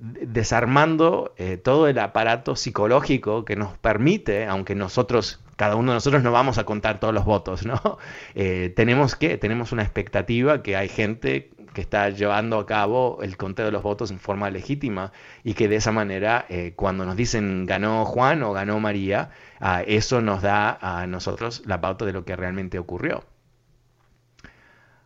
desarmando 0.03 1.33
todo 1.63 1.87
el 1.87 1.99
aparato 2.01 2.57
psicológico 2.57 3.45
que 3.45 3.55
nos 3.55 3.79
permite, 3.79 4.47
aunque 4.47 4.75
nosotros 4.75 5.39
cada 5.61 5.77
uno 5.77 5.93
de 5.93 5.97
nosotros 5.97 6.23
no 6.23 6.33
vamos 6.33 6.57
a 6.57 6.65
contar 6.65 7.01
todos 7.01 7.13
los 7.13 7.27
votos, 7.27 7.67
¿no? 7.67 7.79
Eh, 8.35 8.73
tenemos 8.75 9.15
que, 9.15 9.37
tenemos 9.37 9.73
una 9.73 9.83
expectativa 9.83 10.63
que 10.63 10.75
hay 10.75 10.89
gente 10.89 11.51
que 11.75 11.83
está 11.83 12.09
llevando 12.09 12.59
a 12.59 12.65
cabo 12.65 13.19
el 13.23 13.37
conteo 13.37 13.67
de 13.67 13.73
los 13.73 13.83
votos 13.83 14.11
en 14.11 14.19
forma 14.19 14.49
legítima 14.51 15.13
y 15.45 15.53
que 15.53 15.69
de 15.69 15.77
esa 15.77 15.93
manera, 15.93 16.47
eh, 16.49 16.73
cuando 16.77 17.05
nos 17.05 17.15
dicen 17.15 17.67
ganó 17.67 18.07
Juan 18.07 18.43
o 18.43 18.55
ganó 18.55 18.81
María, 18.81 19.33
ah, 19.61 19.83
eso 19.87 20.23
nos 20.23 20.41
da 20.41 20.79
a 20.81 21.07
nosotros 21.07 21.63
la 21.67 21.79
pauta 21.83 22.07
de 22.07 22.15
lo 22.15 22.25
que 22.25 22.37
realmente 22.37 22.79
ocurrió. 22.79 23.25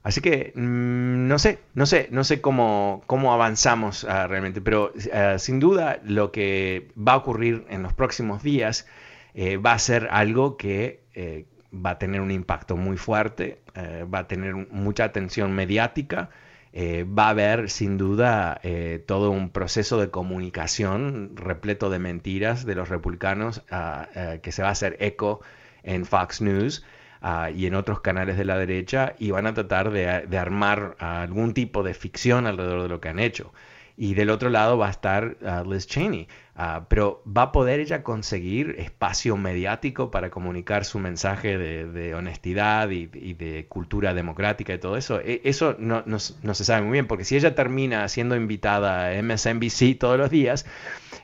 Así 0.04 0.20
que 0.20 0.52
mm, 0.54 1.26
no 1.26 1.38
sé, 1.40 1.58
no 1.74 1.86
sé, 1.86 2.08
no 2.12 2.22
sé 2.22 2.40
cómo, 2.40 3.02
cómo 3.06 3.32
avanzamos 3.32 4.04
ah, 4.04 4.28
realmente, 4.28 4.60
pero 4.60 4.92
ah, 5.12 5.38
sin 5.38 5.58
duda 5.58 5.98
lo 6.04 6.30
que 6.30 6.92
va 6.96 7.14
a 7.14 7.16
ocurrir 7.16 7.64
en 7.70 7.82
los 7.82 7.92
próximos 7.92 8.44
días 8.44 8.86
eh, 9.34 9.56
va 9.56 9.72
a 9.72 9.78
ser 9.78 10.08
algo 10.10 10.56
que 10.56 11.02
eh, 11.14 11.46
va 11.74 11.90
a 11.90 11.98
tener 11.98 12.20
un 12.20 12.30
impacto 12.30 12.76
muy 12.76 12.96
fuerte, 12.96 13.60
eh, 13.74 14.06
va 14.12 14.20
a 14.20 14.28
tener 14.28 14.54
mucha 14.54 15.04
atención 15.04 15.52
mediática, 15.52 16.30
va 16.76 17.26
a 17.26 17.28
haber 17.28 17.70
sin 17.70 17.98
duda 17.98 18.60
todo 19.06 19.30
un 19.30 19.50
proceso 19.50 20.00
de 20.00 20.10
comunicación 20.10 21.36
repleto 21.36 21.88
de 21.88 22.00
mentiras 22.00 22.66
de 22.66 22.74
los 22.74 22.88
republicanos 22.88 23.62
ah, 23.70 24.08
que 24.42 24.50
se 24.50 24.62
va 24.62 24.70
a 24.70 24.72
hacer 24.72 24.96
eco 24.98 25.40
en 25.84 26.04
Fox 26.04 26.40
News. 26.40 26.84
Ah, 27.22 27.50
y 27.50 27.66
en 27.66 27.74
otros 27.76 28.00
canales 28.00 28.36
de 28.36 28.44
la 28.44 28.58
derecha 28.58 29.14
y 29.20 29.30
van 29.30 29.46
a 29.46 29.54
tratar 29.54 29.92
de 29.92 30.36
armar 30.36 30.96
algún 30.98 31.54
tipo 31.54 31.84
de 31.84 31.94
ficción 31.94 32.46
alrededor 32.46 32.82
de 32.82 32.88
lo 32.88 33.00
que 33.00 33.08
han 33.08 33.20
hecho. 33.20 33.52
Y 33.96 34.14
del 34.14 34.30
otro 34.30 34.50
lado 34.50 34.76
va 34.76 34.88
a 34.88 34.90
estar 34.90 35.36
uh, 35.40 35.70
Liz 35.70 35.86
Cheney. 35.86 36.26
Uh, 36.56 36.84
pero 36.88 37.22
va 37.26 37.42
a 37.42 37.52
poder 37.52 37.80
ella 37.80 38.02
conseguir 38.04 38.76
espacio 38.78 39.36
mediático 39.36 40.10
para 40.10 40.30
comunicar 40.30 40.84
su 40.84 41.00
mensaje 41.00 41.58
de, 41.58 42.14
honestidad 42.14 42.90
y, 42.90 43.06
de 43.06 43.66
cultura 43.68 44.14
democrática 44.14 44.74
y 44.74 44.78
todo 44.78 44.96
eso. 44.96 45.20
E, 45.20 45.40
eso 45.44 45.76
no, 45.78 46.02
no, 46.06 46.18
se 46.18 46.64
sabe 46.64 46.82
muy 46.82 46.92
bien, 46.92 47.06
porque 47.06 47.24
si 47.24 47.36
ella 47.36 47.54
termina 47.54 48.08
siendo 48.08 48.36
invitada 48.36 49.08
a 49.08 49.22
MSNBC 49.22 49.98
todos 49.98 50.18
los 50.18 50.30
días, 50.30 50.64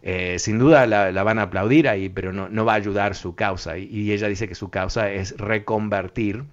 eh, 0.03 0.39
sin 0.39 0.59
duda 0.59 0.87
la, 0.87 1.23
van 1.23 1.39
a 1.39 1.43
aplaudir 1.43 1.89
ahí, 1.89 2.09
pero 2.09 2.33
no, 2.33 2.49
no 2.49 2.65
va 2.65 2.73
a 2.73 2.77
ayudar 2.77 3.15
su 3.15 3.37
causa. 3.37 3.79
Y, 3.79 4.13
ella 4.13 4.27
dice 4.29 4.49
que 4.49 4.57
su 4.57 4.71
causa 4.71 5.11
es 5.11 5.37
reconvertir 5.39 6.41
uh, 6.41 6.45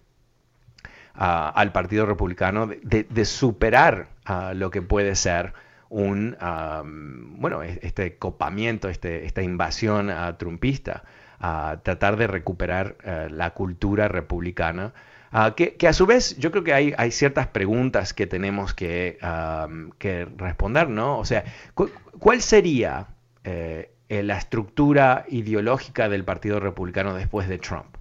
al 1.15 1.71
Partido 1.71 2.05
Republicano, 2.05 2.67
de, 2.67 3.03
de 3.03 3.25
superar 3.25 4.09
lo 4.53 4.71
que 4.71 4.81
puede 4.81 5.15
ser 5.15 5.53
un, 5.89 6.35
bueno, 7.39 7.63
este 7.63 8.17
copamiento, 8.17 8.89
este, 8.89 9.25
esta 9.25 9.41
invasión 9.41 10.09
uh, 10.09 10.33
trumpista, 10.37 11.03
a 11.39 11.79
tratar 11.83 12.17
de 12.17 12.27
recuperar 12.27 12.97
eh, 13.03 13.27
la 13.29 13.51
cultura 13.51 14.07
republicana. 14.07 14.93
Ah, 15.31 15.53
que, 15.55 15.75
a 15.87 15.93
su 15.93 16.05
vez 16.05 16.37
yo 16.37 16.51
creo 16.51 16.63
que 16.63 16.73
hay, 16.73 16.93
hay 16.97 17.11
ciertas 17.11 17.47
preguntas 17.47 18.13
que 18.13 18.27
tenemos 18.27 18.73
que, 18.73 19.17
que 19.99 20.25
responder, 20.37 20.89
¿no? 20.89 21.19
O 21.19 21.25
sea, 21.25 21.43
¿cuál 21.73 22.41
sería 22.41 23.07
eh, 23.43 24.23
la 24.23 24.37
estructura 24.37 25.25
ideológica 25.27 26.07
del 26.07 26.23
Partido 26.23 26.61
Republicano 26.61 27.13
después 27.13 27.49
de 27.49 27.57
Trump? 27.57 27.97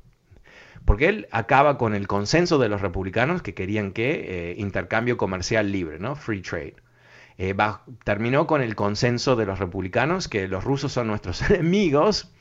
Porque 0.84 1.08
él 1.08 1.26
acaba 1.32 1.78
con 1.78 1.94
el 1.94 2.06
consenso 2.06 2.58
de 2.58 2.68
los 2.68 2.80
republicanos 2.80 3.42
que 3.42 3.54
querían 3.54 3.90
que 3.90 4.52
eh, 4.52 4.54
intercambio 4.56 5.16
comercial 5.16 5.72
libre, 5.72 5.98
¿no? 5.98 6.14
Free 6.14 6.42
trade. 6.42 6.76
Eh, 7.38 7.54
terminó 8.04 8.46
con 8.46 8.62
el 8.62 8.74
consenso 8.74 9.36
de 9.36 9.44
los 9.44 9.58
republicanos 9.58 10.28
que 10.28 10.48
los 10.48 10.64
rusos 10.64 10.92
son 10.92 11.06
nuestros 11.06 11.42
enemigos, 11.50 12.32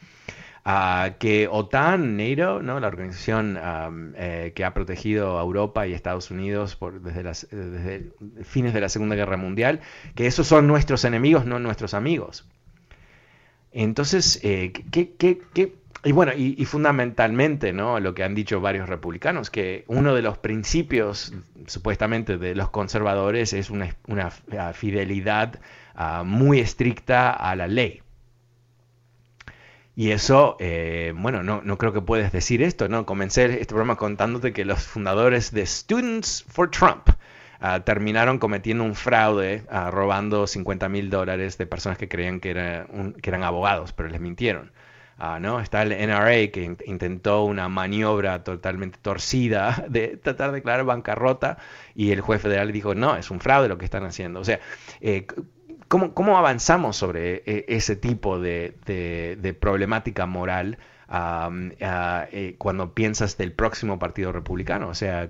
ah, 0.64 1.12
que 1.20 1.48
OTAN, 1.52 2.16
NATO, 2.16 2.62
la 2.62 2.88
organización 2.88 3.60
eh, 4.16 4.54
que 4.56 4.64
ha 4.64 4.74
protegido 4.74 5.38
a 5.38 5.42
Europa 5.42 5.86
y 5.86 5.94
Estados 5.94 6.32
Unidos 6.32 6.76
por, 6.76 7.02
desde, 7.02 8.12
fines 8.44 8.74
de 8.74 8.82
la 8.82 8.90
Segunda 8.90 9.16
Guerra 9.16 9.38
Mundial, 9.38 9.82
que 10.16 10.28
esos 10.28 10.48
son 10.48 10.68
nuestros 10.68 11.04
enemigos, 11.04 11.46
no 11.46 11.60
nuestros 11.60 11.94
amigos. 11.94 12.48
Entonces, 13.74 14.40
eh, 14.44 14.72
¿qué, 14.92 15.12
qué, 15.18 15.42
qué 15.54 15.74
y 16.06 16.12
bueno, 16.12 16.34
y, 16.36 16.64
fundamentalmente, 16.66 17.74
¿no? 17.74 18.00
Lo 18.00 18.14
que 18.14 18.24
han 18.24 18.36
dicho 18.36 18.62
varios 18.62 18.88
republicanos, 18.88 19.50
que 19.50 19.86
uno 19.88 20.14
de 20.14 20.22
los 20.22 20.38
principios, 20.38 21.34
supuestamente, 21.66 22.38
de 22.38 22.54
los 22.54 22.70
conservadores 22.70 23.54
es 23.54 23.72
una, 23.72 23.90
fidelidad 24.74 25.60
ah, 25.96 26.22
muy 26.24 26.60
estricta 26.60 27.32
a 27.32 27.56
la 27.56 27.68
ley. 27.68 28.04
Y 29.96 30.12
eso, 30.12 30.58
eh, 30.60 31.12
bueno, 31.16 31.42
no, 31.42 31.62
no, 31.64 31.78
creo 31.80 31.92
que 31.92 32.02
puedes 32.02 32.32
decir 32.32 32.62
esto, 32.62 32.88
¿no? 32.88 33.08
Comencé 33.08 33.46
este 33.46 33.68
programa 33.68 33.96
contándote 33.96 34.54
que 34.54 34.64
los 34.64 34.84
fundadores 34.84 35.52
de 35.52 35.66
Students 35.66 36.46
for 36.48 36.70
Trump 36.70 37.10
ah, 37.60 37.80
terminaron 37.80 38.38
cometiendo 38.38 38.84
un 38.84 38.94
fraude, 38.94 39.64
ah, 39.72 39.90
robando 39.90 40.46
50 40.46 40.88
mil 40.88 41.10
dólares 41.10 41.58
de 41.58 41.66
personas 41.66 41.98
que 41.98 42.08
creían 42.08 42.40
que 42.40 42.52
eran 42.52 43.44
abogados, 43.44 43.92
pero 43.92 44.08
les 44.10 44.22
mintieron. 44.22 44.72
Ah, 45.18 45.40
¿no? 45.40 45.62
Está 45.62 45.84
el 45.84 45.92
NRA 45.92 46.52
que 46.52 46.76
intentó 46.86 47.46
una 47.46 47.70
maniobra 47.70 48.44
totalmente 48.44 49.00
torcida 49.02 49.86
de 49.90 50.18
tratar 50.18 50.50
de 50.52 50.58
declarar 50.58 50.86
bancarrota 50.86 51.58
y 51.96 52.12
el 52.12 52.20
juez 52.20 52.42
federal 52.42 52.72
dijo, 52.74 52.96
no, 52.96 53.16
es 53.16 53.32
un 53.32 53.40
fraude 53.40 53.70
lo 53.70 53.78
que 53.78 53.86
están 53.86 54.04
haciendo. 54.04 54.42
O 54.42 54.44
sea, 54.44 54.60
eh, 55.00 55.26
¿cómo, 55.88 56.38
avanzamos 56.38 56.98
sobre 56.98 57.44
eh, 57.46 57.66
ese 57.70 57.96
tipo 57.96 58.40
de, 58.40 58.76
problemática 59.62 60.26
moral 60.26 60.80
eh, 61.10 62.56
cuando 62.58 62.94
piensas 62.94 63.38
del 63.38 63.54
próximo 63.54 63.98
Partido 64.00 64.34
Republicano? 64.34 64.90
O 64.90 64.96
sea, 64.96 65.30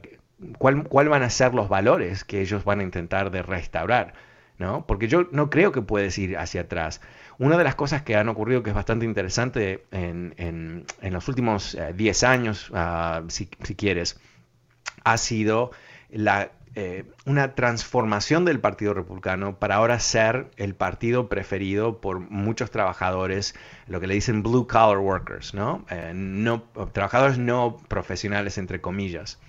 ¿cuál, 0.57 0.83
¿cuál 0.85 1.09
van 1.09 1.21
a 1.21 1.29
ser 1.29 1.53
los 1.53 1.69
valores 1.69 2.23
que 2.23 2.41
ellos 2.41 2.63
van 2.65 2.79
a 2.79 2.83
intentar 2.83 3.31
restaurar? 3.31 4.13
¿no? 4.57 4.85
Porque 4.85 5.07
yo 5.07 5.27
no 5.31 5.49
creo 5.49 5.71
que 5.71 5.81
puedes 5.81 6.17
ir 6.17 6.37
hacia 6.37 6.61
atrás. 6.61 7.01
Una 7.37 7.57
de 7.57 7.63
las 7.63 7.75
cosas 7.75 8.01
que 8.01 8.15
han 8.15 8.29
ocurrido 8.29 8.63
que 8.63 8.69
es 8.69 8.75
bastante 8.75 9.05
interesante 9.05 9.85
en, 9.91 10.85
los 11.01 11.27
últimos 11.27 11.77
10 11.95 12.23
eh, 12.23 12.25
años, 12.25 12.71
ah, 12.73 13.23
si, 13.27 13.45
quieres, 13.47 14.19
ha 15.03 15.17
sido 15.17 15.71
la, 16.09 16.51
eh, 16.75 17.03
una 17.25 17.53
transformación 17.53 18.45
del 18.45 18.61
Partido 18.61 18.93
Republicano 18.93 19.59
para 19.59 19.75
ahora 19.75 19.99
ser 19.99 20.47
el 20.55 20.75
partido 20.75 21.27
preferido 21.27 21.99
por 21.99 22.19
muchos 22.19 22.71
trabajadores, 22.71 23.53
lo 23.87 23.99
que 23.99 24.07
le 24.07 24.13
dicen 24.13 24.41
blue 24.41 24.65
collar 24.65 24.99
workers, 24.99 25.53
¿no? 25.53 25.85
Eh, 25.89 26.13
no 26.15 26.63
trabajadores 26.93 27.37
no 27.37 27.77
profesionales, 27.89 28.57
entre 28.57 28.79
comillas, 28.79 29.39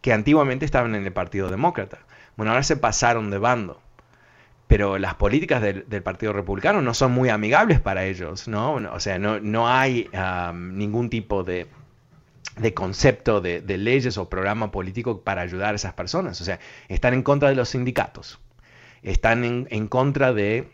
que 0.00 0.12
antiguamente 0.12 0.64
estaban 0.64 0.94
en 0.94 1.04
el 1.04 1.12
Partido 1.12 1.50
Demócrata. 1.50 1.98
Bueno, 2.36 2.52
ahora 2.52 2.62
se 2.62 2.76
pasaron 2.76 3.30
de 3.30 3.38
bando 3.38 3.81
pero 4.72 4.96
las 4.96 5.16
políticas 5.16 5.60
del, 5.60 6.02
Partido 6.02 6.32
Republicano 6.32 6.80
no 6.80 6.94
son 6.94 7.12
muy 7.12 7.28
amigables 7.28 7.78
para 7.78 8.06
ellos, 8.06 8.48
¿no? 8.48 8.76
O 8.76 9.00
sea, 9.00 9.18
no, 9.18 9.38
no 9.38 9.68
hay 9.68 10.08
ningún 10.54 11.10
tipo 11.10 11.44
de, 11.44 11.66
concepto 12.72 13.42
de, 13.42 13.60
leyes 13.76 14.16
o 14.16 14.30
programa 14.30 14.70
político 14.70 15.20
para 15.20 15.42
ayudar 15.42 15.74
a 15.74 15.76
esas 15.76 15.92
personas. 15.92 16.40
O 16.40 16.44
sea, 16.44 16.58
están 16.88 17.12
en 17.12 17.22
contra 17.22 17.50
de 17.50 17.54
los 17.54 17.68
sindicatos, 17.68 18.40
están 19.02 19.44
en, 19.44 19.88
contra 19.88 20.32
de 20.32 20.70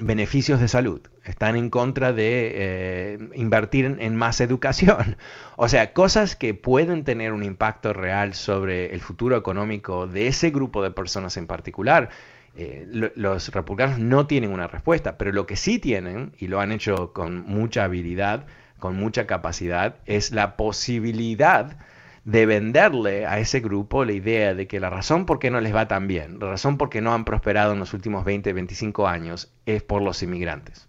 beneficios 0.00 0.58
de 0.58 0.66
salud, 0.66 1.00
están 1.24 1.54
en 1.54 1.70
contra 1.70 2.12
de 2.12 2.50
eh, 2.54 3.18
invertir 3.36 3.84
en, 3.84 4.00
en, 4.00 4.16
más 4.16 4.40
educación. 4.40 5.16
O 5.60 5.68
sea, 5.68 5.92
cosas 5.92 6.34
que 6.34 6.54
pueden 6.54 7.04
tener 7.04 7.32
un 7.32 7.44
impacto 7.44 7.92
real 7.92 8.34
sobre 8.34 8.92
el 8.94 9.00
futuro 9.00 9.36
económico 9.36 10.08
de 10.08 10.26
ese 10.26 10.50
grupo 10.50 10.82
de 10.82 10.90
personas 10.90 11.36
en 11.36 11.46
particular 11.46 12.10
eh, 12.58 12.86
los 13.14 13.52
republicanos 13.52 14.00
no 14.00 14.26
tienen 14.26 14.50
una 14.50 14.66
respuesta, 14.66 15.16
pero 15.16 15.30
lo 15.30 15.46
que 15.46 15.54
sí 15.54 15.78
tienen, 15.78 16.32
y 16.38 16.48
lo 16.48 16.60
han 16.60 16.72
hecho 16.72 17.12
con 17.12 17.46
mucha 17.46 17.84
habilidad, 17.84 18.46
con 18.80 18.96
mucha 18.96 19.28
capacidad, 19.28 19.96
es 20.06 20.32
la 20.32 20.56
posibilidad 20.56 21.78
de 22.24 22.46
venderle 22.46 23.26
a 23.26 23.38
ese 23.38 23.60
grupo 23.60 24.04
la 24.04 24.12
idea 24.12 24.54
de 24.54 24.66
que 24.66 24.80
la 24.80 24.90
razón 24.90 25.24
por 25.24 25.38
qué 25.38 25.50
no 25.52 25.60
les 25.60 25.74
va 25.74 25.86
tan 25.86 26.08
bien, 26.08 26.40
la 26.40 26.50
razón 26.50 26.78
por 26.78 26.90
qué 26.90 27.00
no 27.00 27.14
han 27.14 27.24
prosperado 27.24 27.72
en 27.72 27.78
los 27.78 27.94
últimos 27.94 28.24
20, 28.24 28.52
25 28.52 29.06
años 29.06 29.52
es 29.64 29.84
por 29.84 30.02
los 30.02 30.22
inmigrantes. 30.24 30.87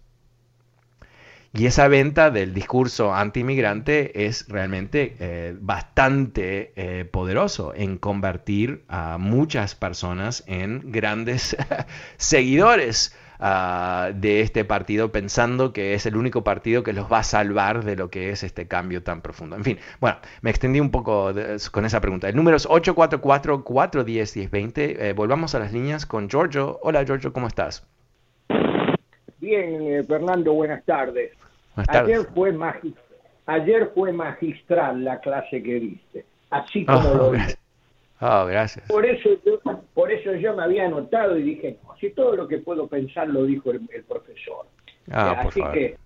Y 1.52 1.66
esa 1.66 1.88
venta 1.88 2.30
del 2.30 2.54
discurso 2.54 3.12
anti-inmigrante 3.12 4.26
es 4.26 4.46
realmente 4.46 5.16
eh, 5.18 5.56
bastante 5.60 6.72
eh, 6.76 7.04
poderoso 7.04 7.74
en 7.74 7.98
convertir 7.98 8.84
a 8.86 9.18
muchas 9.18 9.74
personas 9.74 10.44
en 10.46 10.92
grandes 10.92 11.56
seguidores 12.18 13.16
ah, 13.40 14.12
de 14.14 14.42
este 14.42 14.64
partido, 14.64 15.10
pensando 15.10 15.72
que 15.72 15.94
es 15.94 16.06
el 16.06 16.14
único 16.14 16.44
partido 16.44 16.84
que 16.84 16.92
los 16.92 17.10
va 17.10 17.18
a 17.18 17.24
salvar 17.24 17.84
de 17.84 17.96
lo 17.96 18.10
que 18.10 18.30
es 18.30 18.44
este 18.44 18.68
cambio 18.68 19.02
tan 19.02 19.20
profundo. 19.20 19.56
En 19.56 19.64
fin, 19.64 19.80
bueno, 20.00 20.18
me 20.42 20.50
extendí 20.50 20.78
un 20.78 20.92
poco 20.92 21.32
con 21.72 21.84
esa 21.84 22.00
pregunta. 22.00 22.28
El 22.28 22.36
número 22.36 22.58
es 22.58 22.68
844-410-1020. 22.68 24.72
Eh, 24.76 25.14
volvamos 25.14 25.56
a 25.56 25.58
las 25.58 25.72
líneas 25.72 26.06
con 26.06 26.28
Giorgio. 26.28 26.78
Hola 26.84 27.04
Giorgio, 27.04 27.32
¿cómo 27.32 27.48
estás? 27.48 27.88
Bien, 29.40 29.82
eh, 29.82 30.04
Fernando, 30.04 30.52
buenas 30.52 30.84
tardes. 30.84 31.32
Ayer, 31.88 32.26
fue 32.34 32.54
Ayer 33.46 33.90
fue 33.94 34.12
magistral 34.12 35.02
la 35.02 35.18
clase 35.20 35.62
que 35.62 35.78
viste, 35.78 36.24
así 36.50 36.84
como 36.84 37.08
oh, 37.08 37.14
lo 37.14 37.30
viste. 37.30 37.56
Oh, 38.20 38.44
gracias. 38.44 38.86
Por 38.86 39.06
eso, 39.06 39.30
yo, 39.46 39.58
por 39.94 40.12
eso 40.12 40.34
yo 40.34 40.54
me 40.54 40.62
había 40.62 40.84
anotado 40.84 41.38
y 41.38 41.42
dije, 41.42 41.78
si 41.98 42.10
todo 42.10 42.36
lo 42.36 42.46
que 42.46 42.58
puedo 42.58 42.86
pensar 42.86 43.28
lo 43.28 43.44
dijo 43.44 43.70
el, 43.70 43.80
profesor. 44.06 44.66
Ah, 45.10 45.44
así 45.46 45.62
que, 45.72 45.96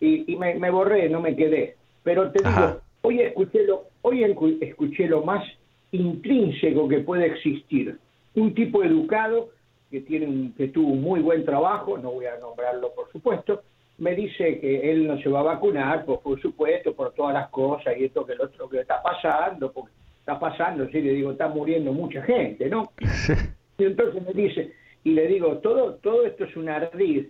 y, 0.00 0.36
me, 0.36 0.70
borré, 0.70 1.08
no 1.08 1.20
me 1.20 1.34
quedé. 1.34 1.76
Pero 2.04 2.30
te 2.30 2.48
digo, 2.48 2.80
hoy 3.02 3.22
escuché, 3.22 3.64
lo, 3.64 3.86
hoy 4.02 4.22
escuché 4.60 5.08
lo 5.08 5.24
más 5.24 5.44
intrínseco 5.90 6.88
que 6.88 7.00
puede 7.00 7.26
existir. 7.26 7.98
Un 8.36 8.54
tipo 8.54 8.84
educado 8.84 9.48
que, 9.90 10.00
tiene 10.00 10.52
que 10.56 10.68
tuvo 10.68 10.92
un 10.92 11.02
muy 11.02 11.20
buen 11.20 11.44
trabajo, 11.44 11.98
no 11.98 12.12
voy 12.12 12.26
a 12.26 12.38
nombrarlo 12.38 12.92
por 12.94 13.10
supuesto, 13.12 13.62
me 13.98 14.14
dice 14.14 14.60
que 14.60 14.90
él 14.90 15.06
no 15.06 15.18
se 15.18 15.28
va 15.28 15.40
a 15.40 15.54
vacunar, 15.54 16.04
pues 16.04 16.20
por 16.20 16.40
supuesto, 16.40 16.94
por 16.94 17.12
todas 17.12 17.34
las 17.34 17.48
cosas 17.48 17.94
y 17.96 18.04
esto 18.04 18.26
que 18.26 18.34
lo 18.34 18.44
otro 18.44 18.68
que 18.68 18.80
está 18.80 19.02
pasando, 19.02 19.72
porque 19.72 19.92
está 20.18 20.38
pasando, 20.38 20.86
sí, 20.88 21.00
le 21.00 21.12
digo, 21.12 21.32
está 21.32 21.48
muriendo 21.48 21.92
mucha 21.92 22.22
gente, 22.22 22.68
¿no? 22.68 22.92
Y 23.78 23.84
entonces 23.84 24.22
me 24.26 24.32
dice, 24.32 24.72
y 25.04 25.10
le 25.10 25.26
digo, 25.26 25.58
todo, 25.58 25.96
todo 25.96 26.24
esto 26.24 26.44
es 26.44 26.56
un 26.56 26.70
ardid 26.70 27.26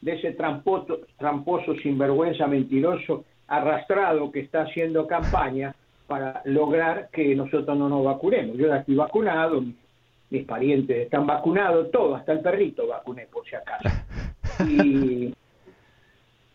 de 0.00 0.12
ese 0.12 0.32
tramposo, 0.32 1.00
tramposo 1.18 1.74
sinvergüenza 1.76 2.46
mentiroso 2.46 3.24
arrastrado 3.48 4.32
que 4.32 4.40
está 4.40 4.62
haciendo 4.62 5.06
campaña 5.06 5.74
para 6.06 6.40
lograr 6.44 7.08
que 7.12 7.34
nosotros 7.34 7.76
no 7.76 7.88
nos 7.88 8.04
vacunemos. 8.04 8.56
Yo 8.56 8.68
ya 8.68 8.78
estoy 8.78 8.94
vacunado, 8.94 9.60
mis 9.60 9.76
parientes 10.46 10.96
están 10.96 11.26
vacunados, 11.26 11.90
todo, 11.90 12.14
hasta 12.14 12.32
el 12.32 12.40
perrito 12.40 12.86
vacuné 12.86 13.26
por 13.26 13.44
si 13.46 13.56
acaso. 13.56 13.88
Y 14.68 15.32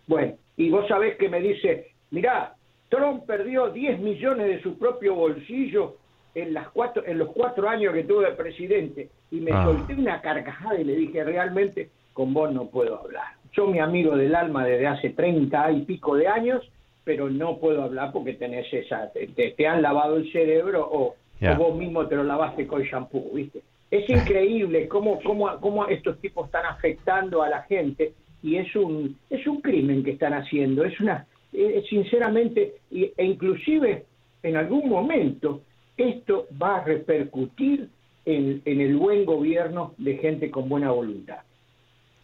bueno, 0.06 0.36
y 0.58 0.70
vos 0.70 0.88
sabés 0.88 1.18
que 1.18 1.28
me 1.28 1.40
dice, 1.42 1.88
mirá, 2.12 2.54
Trump 2.90 3.26
perdió 3.26 3.70
10 3.70 4.00
millones 4.00 4.48
de 4.48 4.62
su 4.62 4.78
propio 4.78 5.16
bolsillo 5.16 5.96
en, 6.36 6.54
las 6.54 6.70
cuatro, 6.70 7.04
en 7.06 7.18
los 7.18 7.30
cuatro 7.32 7.68
años 7.68 7.94
que 7.94 8.04
tuve 8.04 8.26
de 8.26 8.36
presidente. 8.36 9.10
Y 9.32 9.40
me 9.40 9.52
ah. 9.52 9.66
solté 9.66 9.96
una 9.96 10.22
carcajada 10.22 10.80
y 10.80 10.84
le 10.84 10.96
dije, 10.96 11.24
realmente 11.24 11.90
con 12.14 12.34
vos 12.34 12.54
no 12.54 12.68
puedo 12.68 13.00
hablar. 13.00 13.34
Yo 13.54 13.68
mi 13.68 13.80
amigo 13.80 14.16
del 14.16 14.36
alma 14.36 14.66
desde 14.66 14.88
hace 14.88 15.10
30 15.10 15.72
y 15.72 15.82
pico 15.82 16.16
de 16.16 16.28
años, 16.28 16.64
pero 17.04 17.30
no 17.30 17.58
puedo 17.58 17.84
hablar 17.84 18.12
porque 18.12 18.34
tenés 18.34 18.72
esa, 18.74 19.12
te, 19.12 19.68
han 19.68 19.82
lavado 19.82 20.18
el 20.18 20.32
cerebro 20.32 20.88
o, 20.92 21.16
vos 21.58 21.76
mismo 21.78 22.08
te 22.08 22.15
lo 22.15 22.24
lavaste 22.24 22.65
con 22.65 22.82
shampoo, 22.84 23.32
¿viste? 23.34 23.62
Es 23.91 24.10
increíble 24.10 24.88
cómo, 24.88 25.19
cómo, 25.21 25.60
cómo 25.60 25.88
estos 25.88 26.19
tipos 26.19 26.48
están 26.48 26.65
afectando 26.65 27.43
a 27.43 27.50
la 27.50 27.62
gente 27.63 28.13
y 28.41 28.58
es 28.58 28.76
un, 28.76 29.17
es 29.30 29.45
un 29.48 29.62
crimen 29.62 30.04
que 30.04 30.12
están 30.12 30.34
haciendo, 30.34 30.84
es 30.84 31.00
una, 31.00 31.26
eh, 31.54 31.84
sinceramente, 31.89 32.76
e 32.91 33.26
inclusive 33.26 34.06
en 34.43 34.58
algún 34.58 34.89
momento 34.89 35.62
esto 35.98 36.48
va 36.62 36.78
a 36.78 36.84
repercutir 36.84 37.89
en, 38.26 38.62
en, 38.65 38.82
el 38.82 38.98
buen 38.98 39.26
gobierno 39.26 39.93
de 39.98 40.17
gente 40.17 40.52
con 40.52 40.67
buena 40.67 40.91
voluntad. 40.91 41.39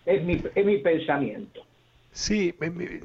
Es 0.06 0.24
mi, 0.24 0.42
es 0.54 0.66
mi 0.66 0.78
pensamiento. 0.80 1.62
Sí, 2.14 2.54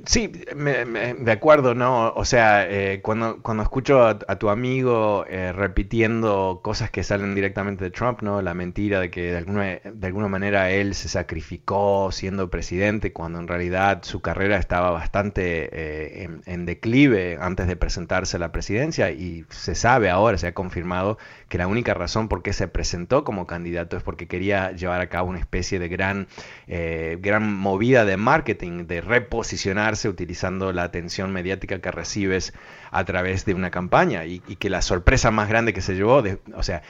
sí, 0.05 0.27
de 0.27 1.31
acuerdo, 1.31 1.77
¿no? 1.77 2.13
O 2.17 2.25
sea, 2.25 2.69
eh, 2.69 3.01
cuando, 3.03 3.41
cuando 3.41 3.63
escucho 3.63 4.05
a, 4.05 4.19
tu 4.19 4.51
amigo 4.51 5.25
eh, 5.29 5.53
repitiendo 5.53 6.59
cosas 6.61 6.91
que 6.91 7.05
salen 7.05 7.37
directamente 7.37 7.85
de 7.85 7.93
Trump, 7.93 8.23
¿no? 8.23 8.43
La 8.43 8.53
mentira 8.55 8.99
de 8.99 9.09
que 9.13 9.31
de 9.31 9.37
alguna, 9.37 9.63
de 9.63 10.07
alguna 10.09 10.27
manera 10.27 10.71
él 10.73 10.97
se 10.97 11.09
sacrificó 11.09 12.11
siendo 12.11 12.51
presidente 12.51 13.13
cuando 13.13 13.39
en 13.39 13.47
realidad 13.47 14.01
su 14.03 14.21
carrera 14.21 14.59
estaba 14.59 14.91
bastante 14.91 15.69
eh, 15.73 16.29
en, 16.45 16.67
declive 16.67 17.39
antes 17.41 17.69
de 17.69 17.77
presentarse 17.77 18.39
a 18.39 18.41
la 18.41 18.51
presidencia 18.51 19.13
y 19.13 19.45
se 19.51 19.77
sabe 19.77 20.11
ahora, 20.11 20.37
se 20.37 20.49
ha 20.49 20.55
confirmado 20.55 21.17
que 21.49 21.59
la 21.59 21.69
única 21.69 21.95
razón 21.95 22.29
por 22.29 22.43
qué 22.43 22.53
se 22.53 22.67
presentó 22.67 23.23
como 23.23 23.47
candidato 23.47 23.97
es 23.97 24.03
porque 24.03 24.27
quería 24.27 24.73
llevar 24.73 25.01
a 25.01 25.09
cabo 25.09 25.31
una 25.31 25.39
especie 25.39 25.79
de 25.79 25.87
gran, 25.89 26.27
gran 26.67 27.55
movida 27.55 28.05
de 28.05 28.17
marketing, 28.17 28.89
de 28.89 28.96
reposicionarse 29.01 30.09
utilizando 30.09 30.73
la 30.73 30.85
atención 30.85 31.33
mediática 31.33 31.81
que 31.81 31.91
recibes 31.91 32.53
a 32.91 33.05
través 33.05 33.45
de 33.45 33.55
una 33.55 33.71
campaña 33.71 34.25
y, 34.25 34.41
que 34.41 34.71
la 34.71 34.83
sorpresa 34.83 35.31
más 35.31 35.49
grande 35.49 35.73
que 35.73 35.81
se 35.81 35.95
llevó, 35.95 36.23
de, 36.23 36.39
o 36.55 36.63
sea, 36.63 36.83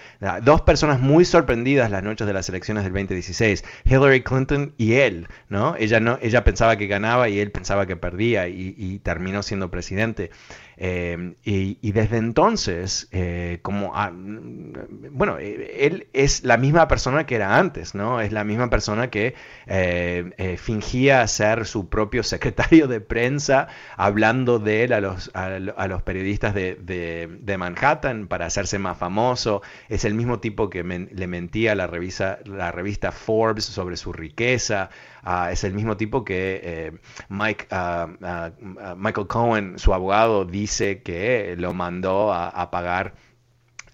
dos 0.43 0.63
personas 0.63 1.01
muy 1.01 1.25
sorprendidas 1.25 1.91
las 1.91 2.03
noches 2.03 2.27
de 2.27 2.33
las 2.33 2.49
elecciones 2.49 2.85
del 2.85 2.93
2016, 2.93 3.65
Hillary 3.85 4.23
Clinton 4.23 4.73
y 4.77 4.95
él, 4.95 5.29
¿no? 5.49 5.75
Ella, 5.77 6.01
no, 6.01 6.19
ella 6.23 6.45
pensaba 6.45 6.77
que 6.77 6.87
ganaba 6.87 7.29
y 7.29 7.41
él 7.41 7.51
pensaba 7.51 7.87
que 7.87 7.97
perdía 7.97 8.49
y, 8.49 9.01
terminó 9.03 9.43
siendo 9.43 9.71
presidente. 9.71 10.31
Eh, 10.79 11.37
y, 11.43 11.93
desde 11.93 12.19
entonces, 12.19 13.09
eh, 13.11 13.61
como, 13.63 13.93
ah, 13.95 14.13
bueno, 14.15 15.39
él 15.39 16.09
es 16.13 16.45
la 16.45 16.59
misma 16.59 16.87
persona 16.89 17.25
que 17.25 17.37
era 17.37 17.59
antes, 17.59 17.95
¿no? 17.95 18.21
Es 18.21 18.33
la 18.33 18.45
misma 18.45 18.69
persona 18.69 19.09
que 19.09 19.35
eh, 19.67 20.57
fingía 20.59 21.27
ser 21.27 21.67
su 21.67 21.89
propio 21.89 22.23
secretario 22.23 22.89
de 22.89 23.01
prensa 23.01 23.69
hablando 23.97 24.59
de 24.59 24.85
él 24.85 24.93
a 24.93 25.01
los, 25.01 26.03
periodistas 26.05 26.55
de, 26.55 27.57
Manhattan 27.59 28.27
para 28.27 28.47
hacerse 28.47 28.79
más 28.79 28.99
famoso. 28.99 29.63
Es 29.89 30.05
el 30.05 30.15
mismo 30.15 30.41
tipo 30.41 30.69
que 30.69 30.83
le 30.85 31.27
mentía 31.27 31.73
a 31.73 31.75
la 31.75 31.87
revista 31.87 33.13
Forbes 33.13 33.65
sobre 33.65 33.97
su 33.97 34.13
riqueza. 34.13 34.91
Es 35.51 35.65
el 35.65 35.75
mismo 35.75 35.97
tipo 35.97 36.25
que 36.25 36.61
eh, 36.63 36.93
Mike, 37.29 37.67
ah, 37.71 38.51
Michael 38.97 39.27
Cohen, 39.27 39.79
su 39.79 39.93
abogado, 39.93 40.45
dice 40.45 41.03
que 41.03 41.55
lo 41.59 41.75
mandó 41.75 42.33
a 42.33 42.71
pagar 42.71 43.15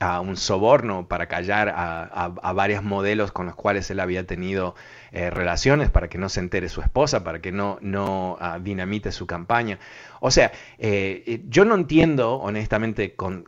a 0.02 0.20
un 0.20 0.36
soborno 0.36 1.06
para 1.06 1.26
callar 1.26 1.72
a, 1.74 2.28
varios 2.52 2.82
modelos 2.82 3.30
con 3.32 3.46
los 3.46 3.54
cuales 3.54 3.90
él 3.90 4.00
había 4.00 4.26
tenido 4.26 4.74
eh, 5.12 5.30
relaciones 5.30 5.90
para 5.90 6.08
que 6.08 6.18
no 6.18 6.28
se 6.28 6.40
entere 6.40 6.68
su 6.68 6.80
esposa, 6.80 7.22
para 7.24 7.40
que 7.40 7.52
no, 7.52 7.78
no 7.80 8.38
dinamite 8.60 9.12
su 9.12 9.26
campaña. 9.26 9.78
O 10.20 10.30
sea, 10.30 10.52
eh, 10.78 11.42
yo 11.48 11.64
no 11.64 11.74
entiendo 11.74 12.34
honestamente 12.34 13.14
con, 13.14 13.44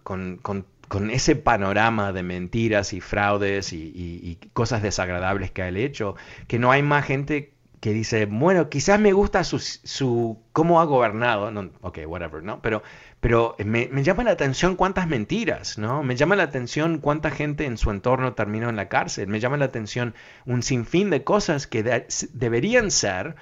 ese 1.10 1.34
panorama 1.34 2.12
de 2.12 2.22
mentiras 2.22 2.92
y 2.92 3.00
fraudes 3.00 3.72
y, 3.72 4.38
cosas 4.52 4.80
desagradables 4.82 5.50
que 5.50 5.62
ha 5.62 5.68
hecho, 5.68 6.14
que 6.46 6.60
no 6.60 6.70
hay 6.70 6.82
más 6.82 7.04
gente 7.04 7.53
que 7.84 7.92
dice, 7.92 8.24
bueno, 8.24 8.70
quizás 8.70 8.98
me 8.98 9.12
gusta 9.12 9.44
su, 9.44 9.58
su 9.58 10.42
cómo 10.52 10.80
ha 10.80 10.86
gobernado, 10.86 11.50
no, 11.50 11.68
ok, 11.82 11.98
whatever, 12.06 12.42
¿no? 12.42 12.62
Pero 12.62 12.82
pero 13.20 13.56
me, 13.62 13.88
llama 14.02 14.24
la 14.24 14.30
atención 14.30 14.74
cuántas 14.74 15.06
mentiras, 15.06 15.76
¿no? 15.76 16.02
Me 16.02 16.16
llama 16.16 16.34
la 16.34 16.44
atención 16.44 16.96
cuánta 16.96 17.30
gente 17.30 17.66
en 17.66 17.76
su 17.76 17.90
entorno 17.90 18.32
terminó 18.32 18.70
en 18.70 18.76
la 18.76 18.88
cárcel. 18.88 19.28
Me 19.28 19.38
llama 19.38 19.58
la 19.58 19.66
atención 19.66 20.14
un 20.46 20.62
sinfín 20.62 21.10
de 21.10 21.24
cosas 21.24 21.66
que 21.66 22.06
deberían 22.32 22.90
ser 22.90 23.36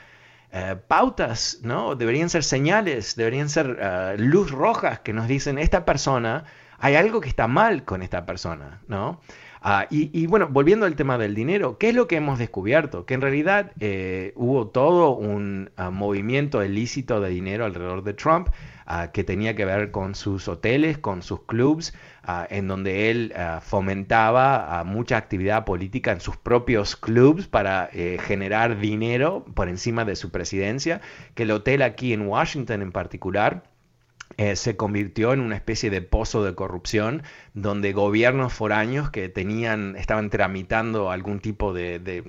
eh, 0.51 0.75
pautas, 0.89 1.61
¿no? 1.63 1.95
Deberían 1.95 2.29
ser 2.29 2.43
señales, 2.43 3.15
deberían 3.15 3.49
ser 3.49 3.79
uh, 3.79 4.21
luz 4.21 4.51
rojas 4.51 4.99
que 4.99 5.13
nos 5.13 5.29
dicen, 5.29 5.57
esta 5.57 5.85
persona, 5.85 6.47
hay 6.79 6.97
algo 6.97 7.21
que 7.21 7.29
está 7.29 7.47
mal 7.47 7.85
con 7.85 8.03
esta 8.03 8.27
persona, 8.27 8.83
¿no? 8.89 9.21
Ah, 9.65 9.87
y, 9.91 10.27
bueno, 10.27 10.49
volviendo 10.49 10.87
al 10.87 10.97
tema 10.97 11.19
del 11.19 11.37
dinero, 11.37 11.79
¿qué 11.79 11.91
es 11.91 11.95
lo 11.95 12.09
que 12.09 12.17
hemos 12.17 12.41
descubierto? 12.41 13.07
Que 13.07 13.15
en 13.15 13.21
realidad 13.21 13.71
eh, 13.79 14.33
hubo 14.35 14.67
todo 14.67 15.15
un 15.15 15.71
ah, 15.77 15.91
movimiento 15.91 16.65
ilícito 16.65 17.21
de 17.21 17.31
dinero 17.31 17.65
alrededor 17.65 18.03
de 18.03 18.13
Trump 18.13 18.49
ah, 18.87 19.13
que 19.13 19.23
tenía 19.23 19.55
que 19.55 19.65
ver 19.65 19.93
con 19.93 20.17
sus 20.17 20.49
hoteles, 20.49 20.99
con 20.99 21.23
sus 21.23 21.43
clubs, 21.43 21.95
en 22.51 22.69
donde 22.69 23.11
él 23.11 23.35
fomentaba 23.63 24.83
mucha 24.85 25.17
actividad 25.17 25.65
política 25.65 26.13
en 26.13 26.21
sus 26.21 26.37
propios 26.37 26.95
clubs 26.95 27.49
para 27.49 27.89
eh, 27.93 28.19
generar 28.21 28.79
dinero 28.79 29.45
por 29.55 29.69
encima 29.69 30.05
de 30.05 30.15
su 30.15 30.31
presidencia, 30.31 31.01
que 31.35 31.43
el 31.43 31.51
hotel 31.51 31.83
aquí 31.83 32.13
en 32.13 32.27
Washington 32.27 32.83
en 32.83 32.93
particular, 32.93 33.65
eh, 34.39 34.57
se 34.57 34.77
convirtió 34.77 35.33
en 35.33 35.41
una 35.41 35.57
especie 35.57 35.91
de 35.91 36.01
pozo 36.01 36.45
de 36.45 36.55
corrupción 36.55 37.23
donde 37.55 37.93
gobiernos 37.93 38.53
foráneos 38.53 39.11
que 39.11 39.29
tenían, 39.29 39.95
estaban 39.97 40.31
tramitando 40.31 41.11
algún 41.11 41.41
tipo 41.41 41.75
de, 41.75 42.25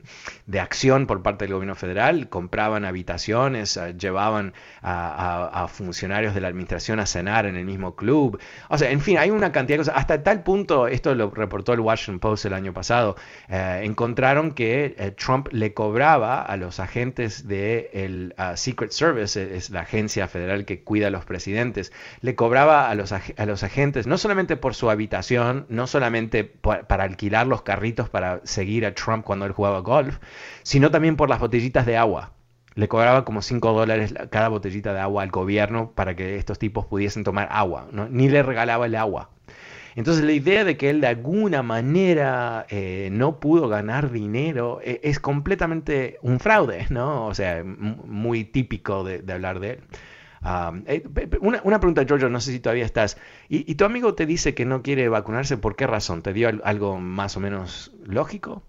acción 0.59 1.07
por 1.07 1.23
parte 1.23 1.45
del 1.45 1.53
gobierno 1.53 1.75
federal, 1.75 2.27
compraban 2.27 2.83
habitaciones, 2.83 3.77
eh, 3.77 3.95
llevaban 3.97 4.53
a, 4.81 5.67
funcionarios 5.71 6.35
de 6.35 6.41
la 6.41 6.49
administración 6.49 6.99
a 6.99 7.05
cenar 7.05 7.45
en 7.45 7.55
el 7.55 7.65
mismo 7.65 7.95
club. 7.95 8.39
O 8.69 8.77
sea, 8.77 8.91
en 8.91 8.99
fin, 8.99 9.17
hay 9.17 9.29
una 9.29 9.51
cantidad 9.51 9.77
de 9.77 9.85
cosas. 9.85 9.95
Hasta 9.97 10.23
tal 10.23 10.43
punto, 10.43 10.87
esto 10.87 11.15
lo 11.15 11.31
reportó 11.31 11.73
el 11.73 11.79
Washington 11.79 12.19
Post 12.19 12.45
el 12.45 12.53
año 12.53 12.73
pasado, 12.73 13.15
eh, 13.47 13.81
encontraron 13.83 14.51
que 14.51 15.13
Trump 15.17 15.47
le 15.51 15.73
cobraba 15.73 16.41
a 16.41 16.57
los 16.57 16.79
agentes 16.79 17.47
del 17.47 18.33
de 18.37 18.53
Secret 18.55 18.91
Service, 18.91 19.55
es 19.55 19.69
la 19.69 19.81
agencia 19.81 20.27
federal 20.27 20.65
que 20.65 20.83
cuida 20.83 21.07
a 21.07 21.09
los 21.09 21.23
presidentes, 21.25 21.92
le 22.21 22.35
cobraba 22.35 22.89
a 22.89 22.95
los, 22.95 23.11
a 23.11 23.45
los 23.45 23.63
agentes, 23.63 24.07
no 24.07 24.17
solamente 24.17 24.57
por 24.57 24.75
su 24.75 24.89
habitación, 24.89 25.65
no 25.69 25.87
solamente 25.87 26.43
para 26.43 27.03
alquilar 27.03 27.47
los 27.47 27.61
carritos 27.61 28.09
para 28.09 28.41
seguir 28.43 28.85
a 28.85 28.93
Trump 28.93 29.23
cuando 29.23 29.45
él 29.45 29.51
jugaba 29.51 29.79
golf, 29.79 30.19
sino 30.63 30.91
también 30.91 31.15
por 31.15 31.29
las 31.29 31.39
botellitas 31.39 31.85
de 31.85 31.97
agua. 31.97 32.31
Le 32.75 32.87
cobraba 32.87 33.23
como 33.23 33.41
5 33.41 33.73
dólares 33.73 34.13
cada 34.31 34.47
botellita 34.47 34.93
de 34.93 34.99
agua 34.99 35.23
al 35.23 35.29
gobierno 35.29 35.91
para 35.91 36.15
que 36.15 36.37
estos 36.37 36.57
tipos 36.57 36.85
pudiesen 36.85 37.23
tomar 37.23 37.47
agua, 37.51 37.87
ni 38.09 38.29
le 38.29 38.41
regalaba 38.41 38.87
el 38.87 38.95
agua. 38.95 39.29
Entonces 39.95 40.23
la 40.23 40.31
idea 40.31 40.63
de 40.63 40.75
que 40.75 40.89
él 40.89 41.01
de 41.01 41.07
alguna 41.07 41.61
manera 41.61 42.65
eh, 42.69 43.09
no 43.11 43.39
pudo 43.39 43.67
ganar 43.67 44.11
dinero 44.11 44.79
eh, 44.83 44.99
es 45.03 45.19
completamente 45.19 46.17
un 46.23 46.39
fraude, 46.39 46.87
¿no? 46.89 47.27
O 47.27 47.35
sea, 47.35 47.63
muy 47.63 48.43
típico 48.43 49.03
de 49.03 49.31
hablar 49.31 49.59
de 49.59 49.71
él. 49.71 49.79
Eh, 50.87 51.03
una, 51.41 51.79
pregunta, 51.79 52.03
Giorgio, 52.03 52.29
no 52.29 52.39
sé 52.39 52.51
si 52.51 52.59
todavía 52.59 52.85
estás. 52.85 53.17
Y, 53.49 53.75
tu 53.75 53.85
amigo 53.85 54.13
te 54.13 54.25
dice 54.25 54.53
que 54.53 54.65
no 54.65 54.81
quiere 54.81 55.07
vacunarse, 55.09 55.57
¿por 55.57 55.75
qué 55.75 55.87
razón? 55.87 56.21
¿Te 56.21 56.33
dio 56.33 56.49
algo 56.63 56.99
más 56.99 57.37
o 57.37 57.39
menos 57.39 57.91
lógico? 58.05 58.63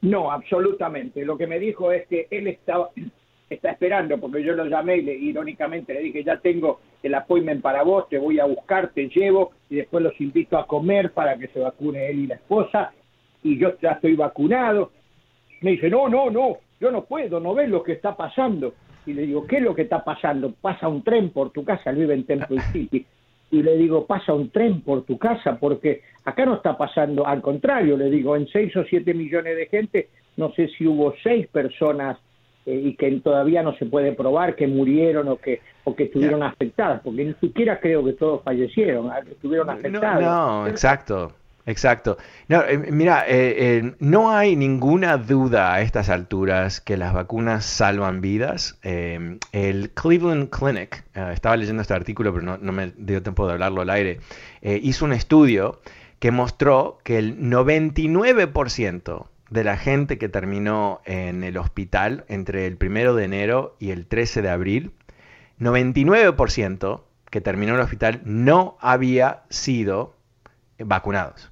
No, 0.00 0.30
absolutamente. 0.30 1.24
Lo 1.24 1.36
que 1.36 1.48
me 1.48 1.58
dijo 1.58 1.90
es 1.90 2.06
que 2.06 2.28
él 2.30 2.46
estaba, 2.46 2.90
está 3.50 3.70
esperando, 3.70 4.18
porque 4.18 4.44
yo 4.44 4.54
lo 4.54 4.66
llamé 4.66 4.98
y 4.98 5.02
le, 5.02 5.14
irónicamente 5.14 5.94
le 5.94 6.00
dije, 6.00 6.22
ya 6.22 6.38
tengo 6.38 6.80
el 7.02 7.14
appointment 7.14 7.62
para 7.62 7.82
vos, 7.82 8.08
te 8.08 8.18
voy 8.18 8.38
a 8.38 8.44
buscar, 8.44 8.90
te 8.92 9.08
llevo 9.08 9.52
y 9.70 9.76
después 9.76 10.02
los 10.02 10.20
invito 10.20 10.56
a 10.56 10.66
comer 10.66 11.12
para 11.12 11.36
que 11.36 11.48
se 11.48 11.60
vacune 11.60 12.08
él 12.08 12.20
y 12.20 12.26
la 12.28 12.36
esposa. 12.36 12.92
Y 13.42 13.58
yo 13.58 13.76
ya 13.80 13.92
estoy 13.92 14.14
vacunado. 14.14 14.92
Me 15.62 15.72
dice, 15.72 15.90
no, 15.90 16.08
no, 16.08 16.30
no, 16.30 16.58
yo 16.80 16.92
no 16.92 17.04
puedo, 17.04 17.40
no 17.40 17.54
ves 17.54 17.68
lo 17.68 17.82
que 17.82 17.92
está 17.92 18.16
pasando 18.16 18.74
y 19.06 19.12
le 19.12 19.22
digo, 19.22 19.46
¿qué 19.46 19.56
es 19.56 19.62
lo 19.62 19.74
que 19.74 19.82
está 19.82 20.04
pasando? 20.04 20.52
Pasa 20.52 20.88
un 20.88 21.02
tren 21.02 21.30
por 21.30 21.50
tu 21.50 21.64
casa, 21.64 21.90
él 21.90 21.96
vive 21.96 22.14
en 22.14 22.24
Temple 22.24 22.60
City. 22.72 23.06
Y 23.50 23.62
le 23.62 23.76
digo, 23.76 24.06
pasa 24.06 24.34
un 24.34 24.50
tren 24.50 24.82
por 24.82 25.04
tu 25.04 25.16
casa, 25.16 25.58
porque 25.58 26.02
acá 26.24 26.44
no 26.44 26.56
está 26.56 26.76
pasando, 26.76 27.26
al 27.26 27.40
contrario, 27.40 27.96
le 27.96 28.10
digo, 28.10 28.36
en 28.36 28.46
6 28.46 28.76
o 28.76 28.84
7 28.84 29.14
millones 29.14 29.56
de 29.56 29.66
gente, 29.66 30.08
no 30.36 30.52
sé 30.52 30.68
si 30.76 30.86
hubo 30.86 31.14
6 31.22 31.46
personas 31.48 32.18
eh, 32.66 32.82
y 32.84 32.94
que 32.96 33.10
todavía 33.20 33.62
no 33.62 33.74
se 33.78 33.86
puede 33.86 34.12
probar 34.12 34.54
que 34.54 34.66
murieron 34.66 35.28
o 35.28 35.36
que 35.36 35.60
o 35.84 35.96
que 35.96 36.04
estuvieron 36.04 36.42
afectadas, 36.42 37.00
porque 37.02 37.24
ni 37.24 37.32
siquiera 37.34 37.80
creo 37.80 38.04
que 38.04 38.12
todos 38.12 38.42
fallecieron, 38.42 39.10
ah, 39.10 39.20
estuvieron 39.20 39.70
afectados. 39.70 40.22
no 40.22 40.66
exacto. 40.66 41.32
Exacto. 41.68 42.16
No, 42.48 42.62
eh, 42.62 42.78
mira, 42.78 43.26
eh, 43.28 43.76
eh, 43.76 43.94
no 43.98 44.30
hay 44.30 44.56
ninguna 44.56 45.18
duda 45.18 45.74
a 45.74 45.82
estas 45.82 46.08
alturas 46.08 46.80
que 46.80 46.96
las 46.96 47.12
vacunas 47.12 47.66
salvan 47.66 48.22
vidas. 48.22 48.78
el 48.82 49.90
Cleveland 49.90 50.48
Clinic, 50.48 51.04
estaba 51.14 51.58
leyendo 51.58 51.82
este 51.82 51.92
artículo, 51.92 52.32
pero 52.32 52.56
no, 52.56 52.72
me 52.72 52.94
dio 52.96 53.22
tiempo 53.22 53.46
de 53.46 53.52
hablarlo 53.52 53.82
al 53.82 53.90
aire, 53.90 54.20
hizo 54.62 55.04
un 55.04 55.12
estudio 55.12 55.82
que 56.20 56.30
mostró 56.30 57.00
que 57.04 57.18
el 57.18 57.38
99% 57.38 59.26
de 59.50 59.64
la 59.64 59.76
gente 59.76 60.16
que 60.16 60.30
terminó 60.30 61.02
en 61.04 61.44
el 61.44 61.58
hospital 61.58 62.24
entre 62.28 62.66
el 62.66 62.78
1 62.80 63.14
de 63.14 63.24
enero 63.24 63.76
y 63.78 63.90
el 63.90 64.06
13 64.06 64.40
de 64.40 64.48
abril, 64.48 64.92
99% 65.60 67.02
que 67.30 67.42
terminó 67.42 67.74
en 67.74 67.80
el 67.80 67.84
hospital 67.84 68.22
no 68.24 68.78
había 68.80 69.42
sido 69.50 70.16
vacunados. 70.78 71.50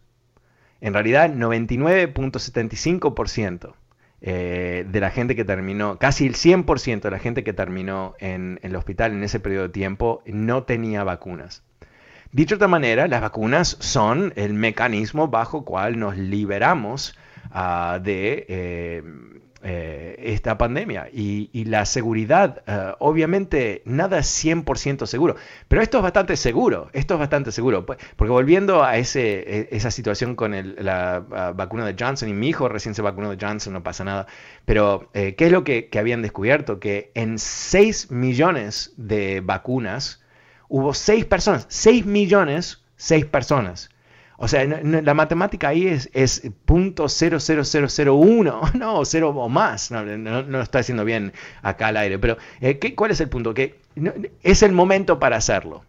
En 0.81 0.93
realidad, 0.93 1.31
99.75% 1.31 3.75
eh, 4.23 4.87
de 4.89 5.01
la 5.01 5.11
gente 5.11 5.37
que 5.37 5.45
terminó, 5.45 5.99
casi 5.99 6.27
el 6.27 6.35
100% 6.35 7.03
de 7.03 7.11
la 7.11 7.19
gente 7.19 7.45
que 7.45 7.53
terminó 7.53 8.15
en, 8.19 8.59
el 8.63 8.75
hospital 8.75 9.13
en 9.13 9.23
ese 9.23 9.41
periodo 9.41 9.65
de 9.65 9.71
tiempo 9.71 10.23
no 10.27 10.63
tenía 10.63 11.05
vacunas. 11.05 11.63
Dicho 12.33 12.55
de 12.55 12.57
otra 12.57 12.69
manera, 12.69 13.09
las 13.09 13.21
vacunas 13.21 13.77
son 13.81 14.33
el 14.37 14.55
mecanismo 14.55 15.29
bajo 15.29 15.65
cual 15.65 15.99
nos 15.99 16.17
liberamos 16.17 17.17
ah, 17.51 18.01
de 18.03 18.47
eh, 18.49 19.03
eh, 19.63 20.17
esta 20.19 20.59
pandemia 20.59 21.09
y, 21.13 21.65
la 21.65 21.87
seguridad, 21.87 22.63
eh, 22.67 22.95
obviamente 22.99 23.83
nada 23.85 24.19
es 24.19 24.45
100% 24.45 25.07
seguro, 25.07 25.37
pero 25.67 25.83
esto 25.83 25.97
es 25.97 26.03
bastante 26.03 26.37
seguro, 26.37 26.89
esto 26.93 27.15
es 27.15 27.21
bastante 27.21 27.51
seguro, 27.53 27.87
pues, 27.87 27.99
porque 28.17 28.31
volviendo 28.31 28.85
a 28.85 28.99
ese, 28.99 29.61
e, 29.61 29.69
esa 29.73 29.91
situación 29.91 30.37
con 30.37 30.55
la 30.85 31.53
vacuna 31.57 31.87
de 31.87 31.97
Johnson 31.99 32.29
y 32.29 32.35
mi 32.35 32.49
hijo 32.49 32.69
recién 32.69 32.95
se 32.95 33.03
vacunó 33.03 33.35
de 33.35 33.45
Johnson, 33.45 33.73
no 33.73 33.83
pasa 33.83 34.05
nada, 34.05 34.27
pero 34.67 35.09
eh, 35.15 35.35
¿qué 35.37 35.47
es 35.47 35.53
lo 35.53 35.65
que, 35.65 35.89
que 35.89 35.99
habían 35.99 36.23
descubierto? 36.23 36.79
Que 36.79 37.11
en 37.15 37.39
6 37.39 38.11
millones 38.11 38.93
de 38.97 39.41
vacunas 39.41 40.23
hubo 40.69 40.93
6 40.93 41.25
personas, 41.25 41.67
6 41.71 42.05
millones, 42.05 42.83
6 42.97 43.25
personas 43.27 43.91
o 44.39 44.49
sea, 44.49 44.65
la 44.65 45.15
matemática 45.15 45.69
ahí 45.69 45.87
es, 45.87 46.11
es 46.13 46.45
.00001, 46.67 48.75
no, 48.79 49.05
cero 49.05 49.31
o 49.31 49.49
más. 49.49 49.91
No, 49.91 50.05
lo 50.05 50.61
está 50.61 50.81
haciendo 50.81 51.05
bien 51.05 51.33
acá 51.63 51.89
al 51.89 51.97
aire. 51.97 52.19
Pero, 52.19 52.37
eh, 52.61 52.79
¿qué, 52.79 52.95
¿cuál 52.95 53.11
es 53.11 53.21
el 53.21 53.29
punto? 53.29 53.55
Que 53.55 53.79
es 54.43 54.63
el 54.63 54.73
momento 54.73 55.19
para 55.19 55.37
hacerlo. 55.37 55.85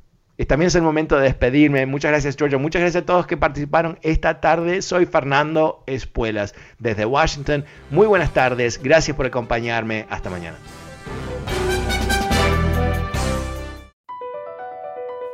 También 0.45 0.67
es 0.67 0.75
el 0.75 0.83
momento 0.83 1.17
de 1.17 1.23
despedirme. 1.23 1.85
Muchas 1.87 2.11
gracias, 2.11 2.37
Giorgio. 2.37 2.59
Muchas 2.59 2.81
gracias 2.81 3.01
a 3.01 3.05
todos 3.05 3.25
que 3.25 3.37
participaron 3.37 3.97
esta 4.03 4.39
tarde. 4.39 4.83
Soy 4.83 5.07
Fernando 5.07 5.83
Espuelas 5.87 6.53
desde 6.77 7.05
Washington. 7.05 7.65
Muy 7.89 8.05
buenas 8.05 8.33
tardes. 8.33 8.79
Gracias 8.81 9.17
por 9.17 9.25
acompañarme. 9.25 10.05
Hasta 10.09 10.29
mañana. 10.29 10.57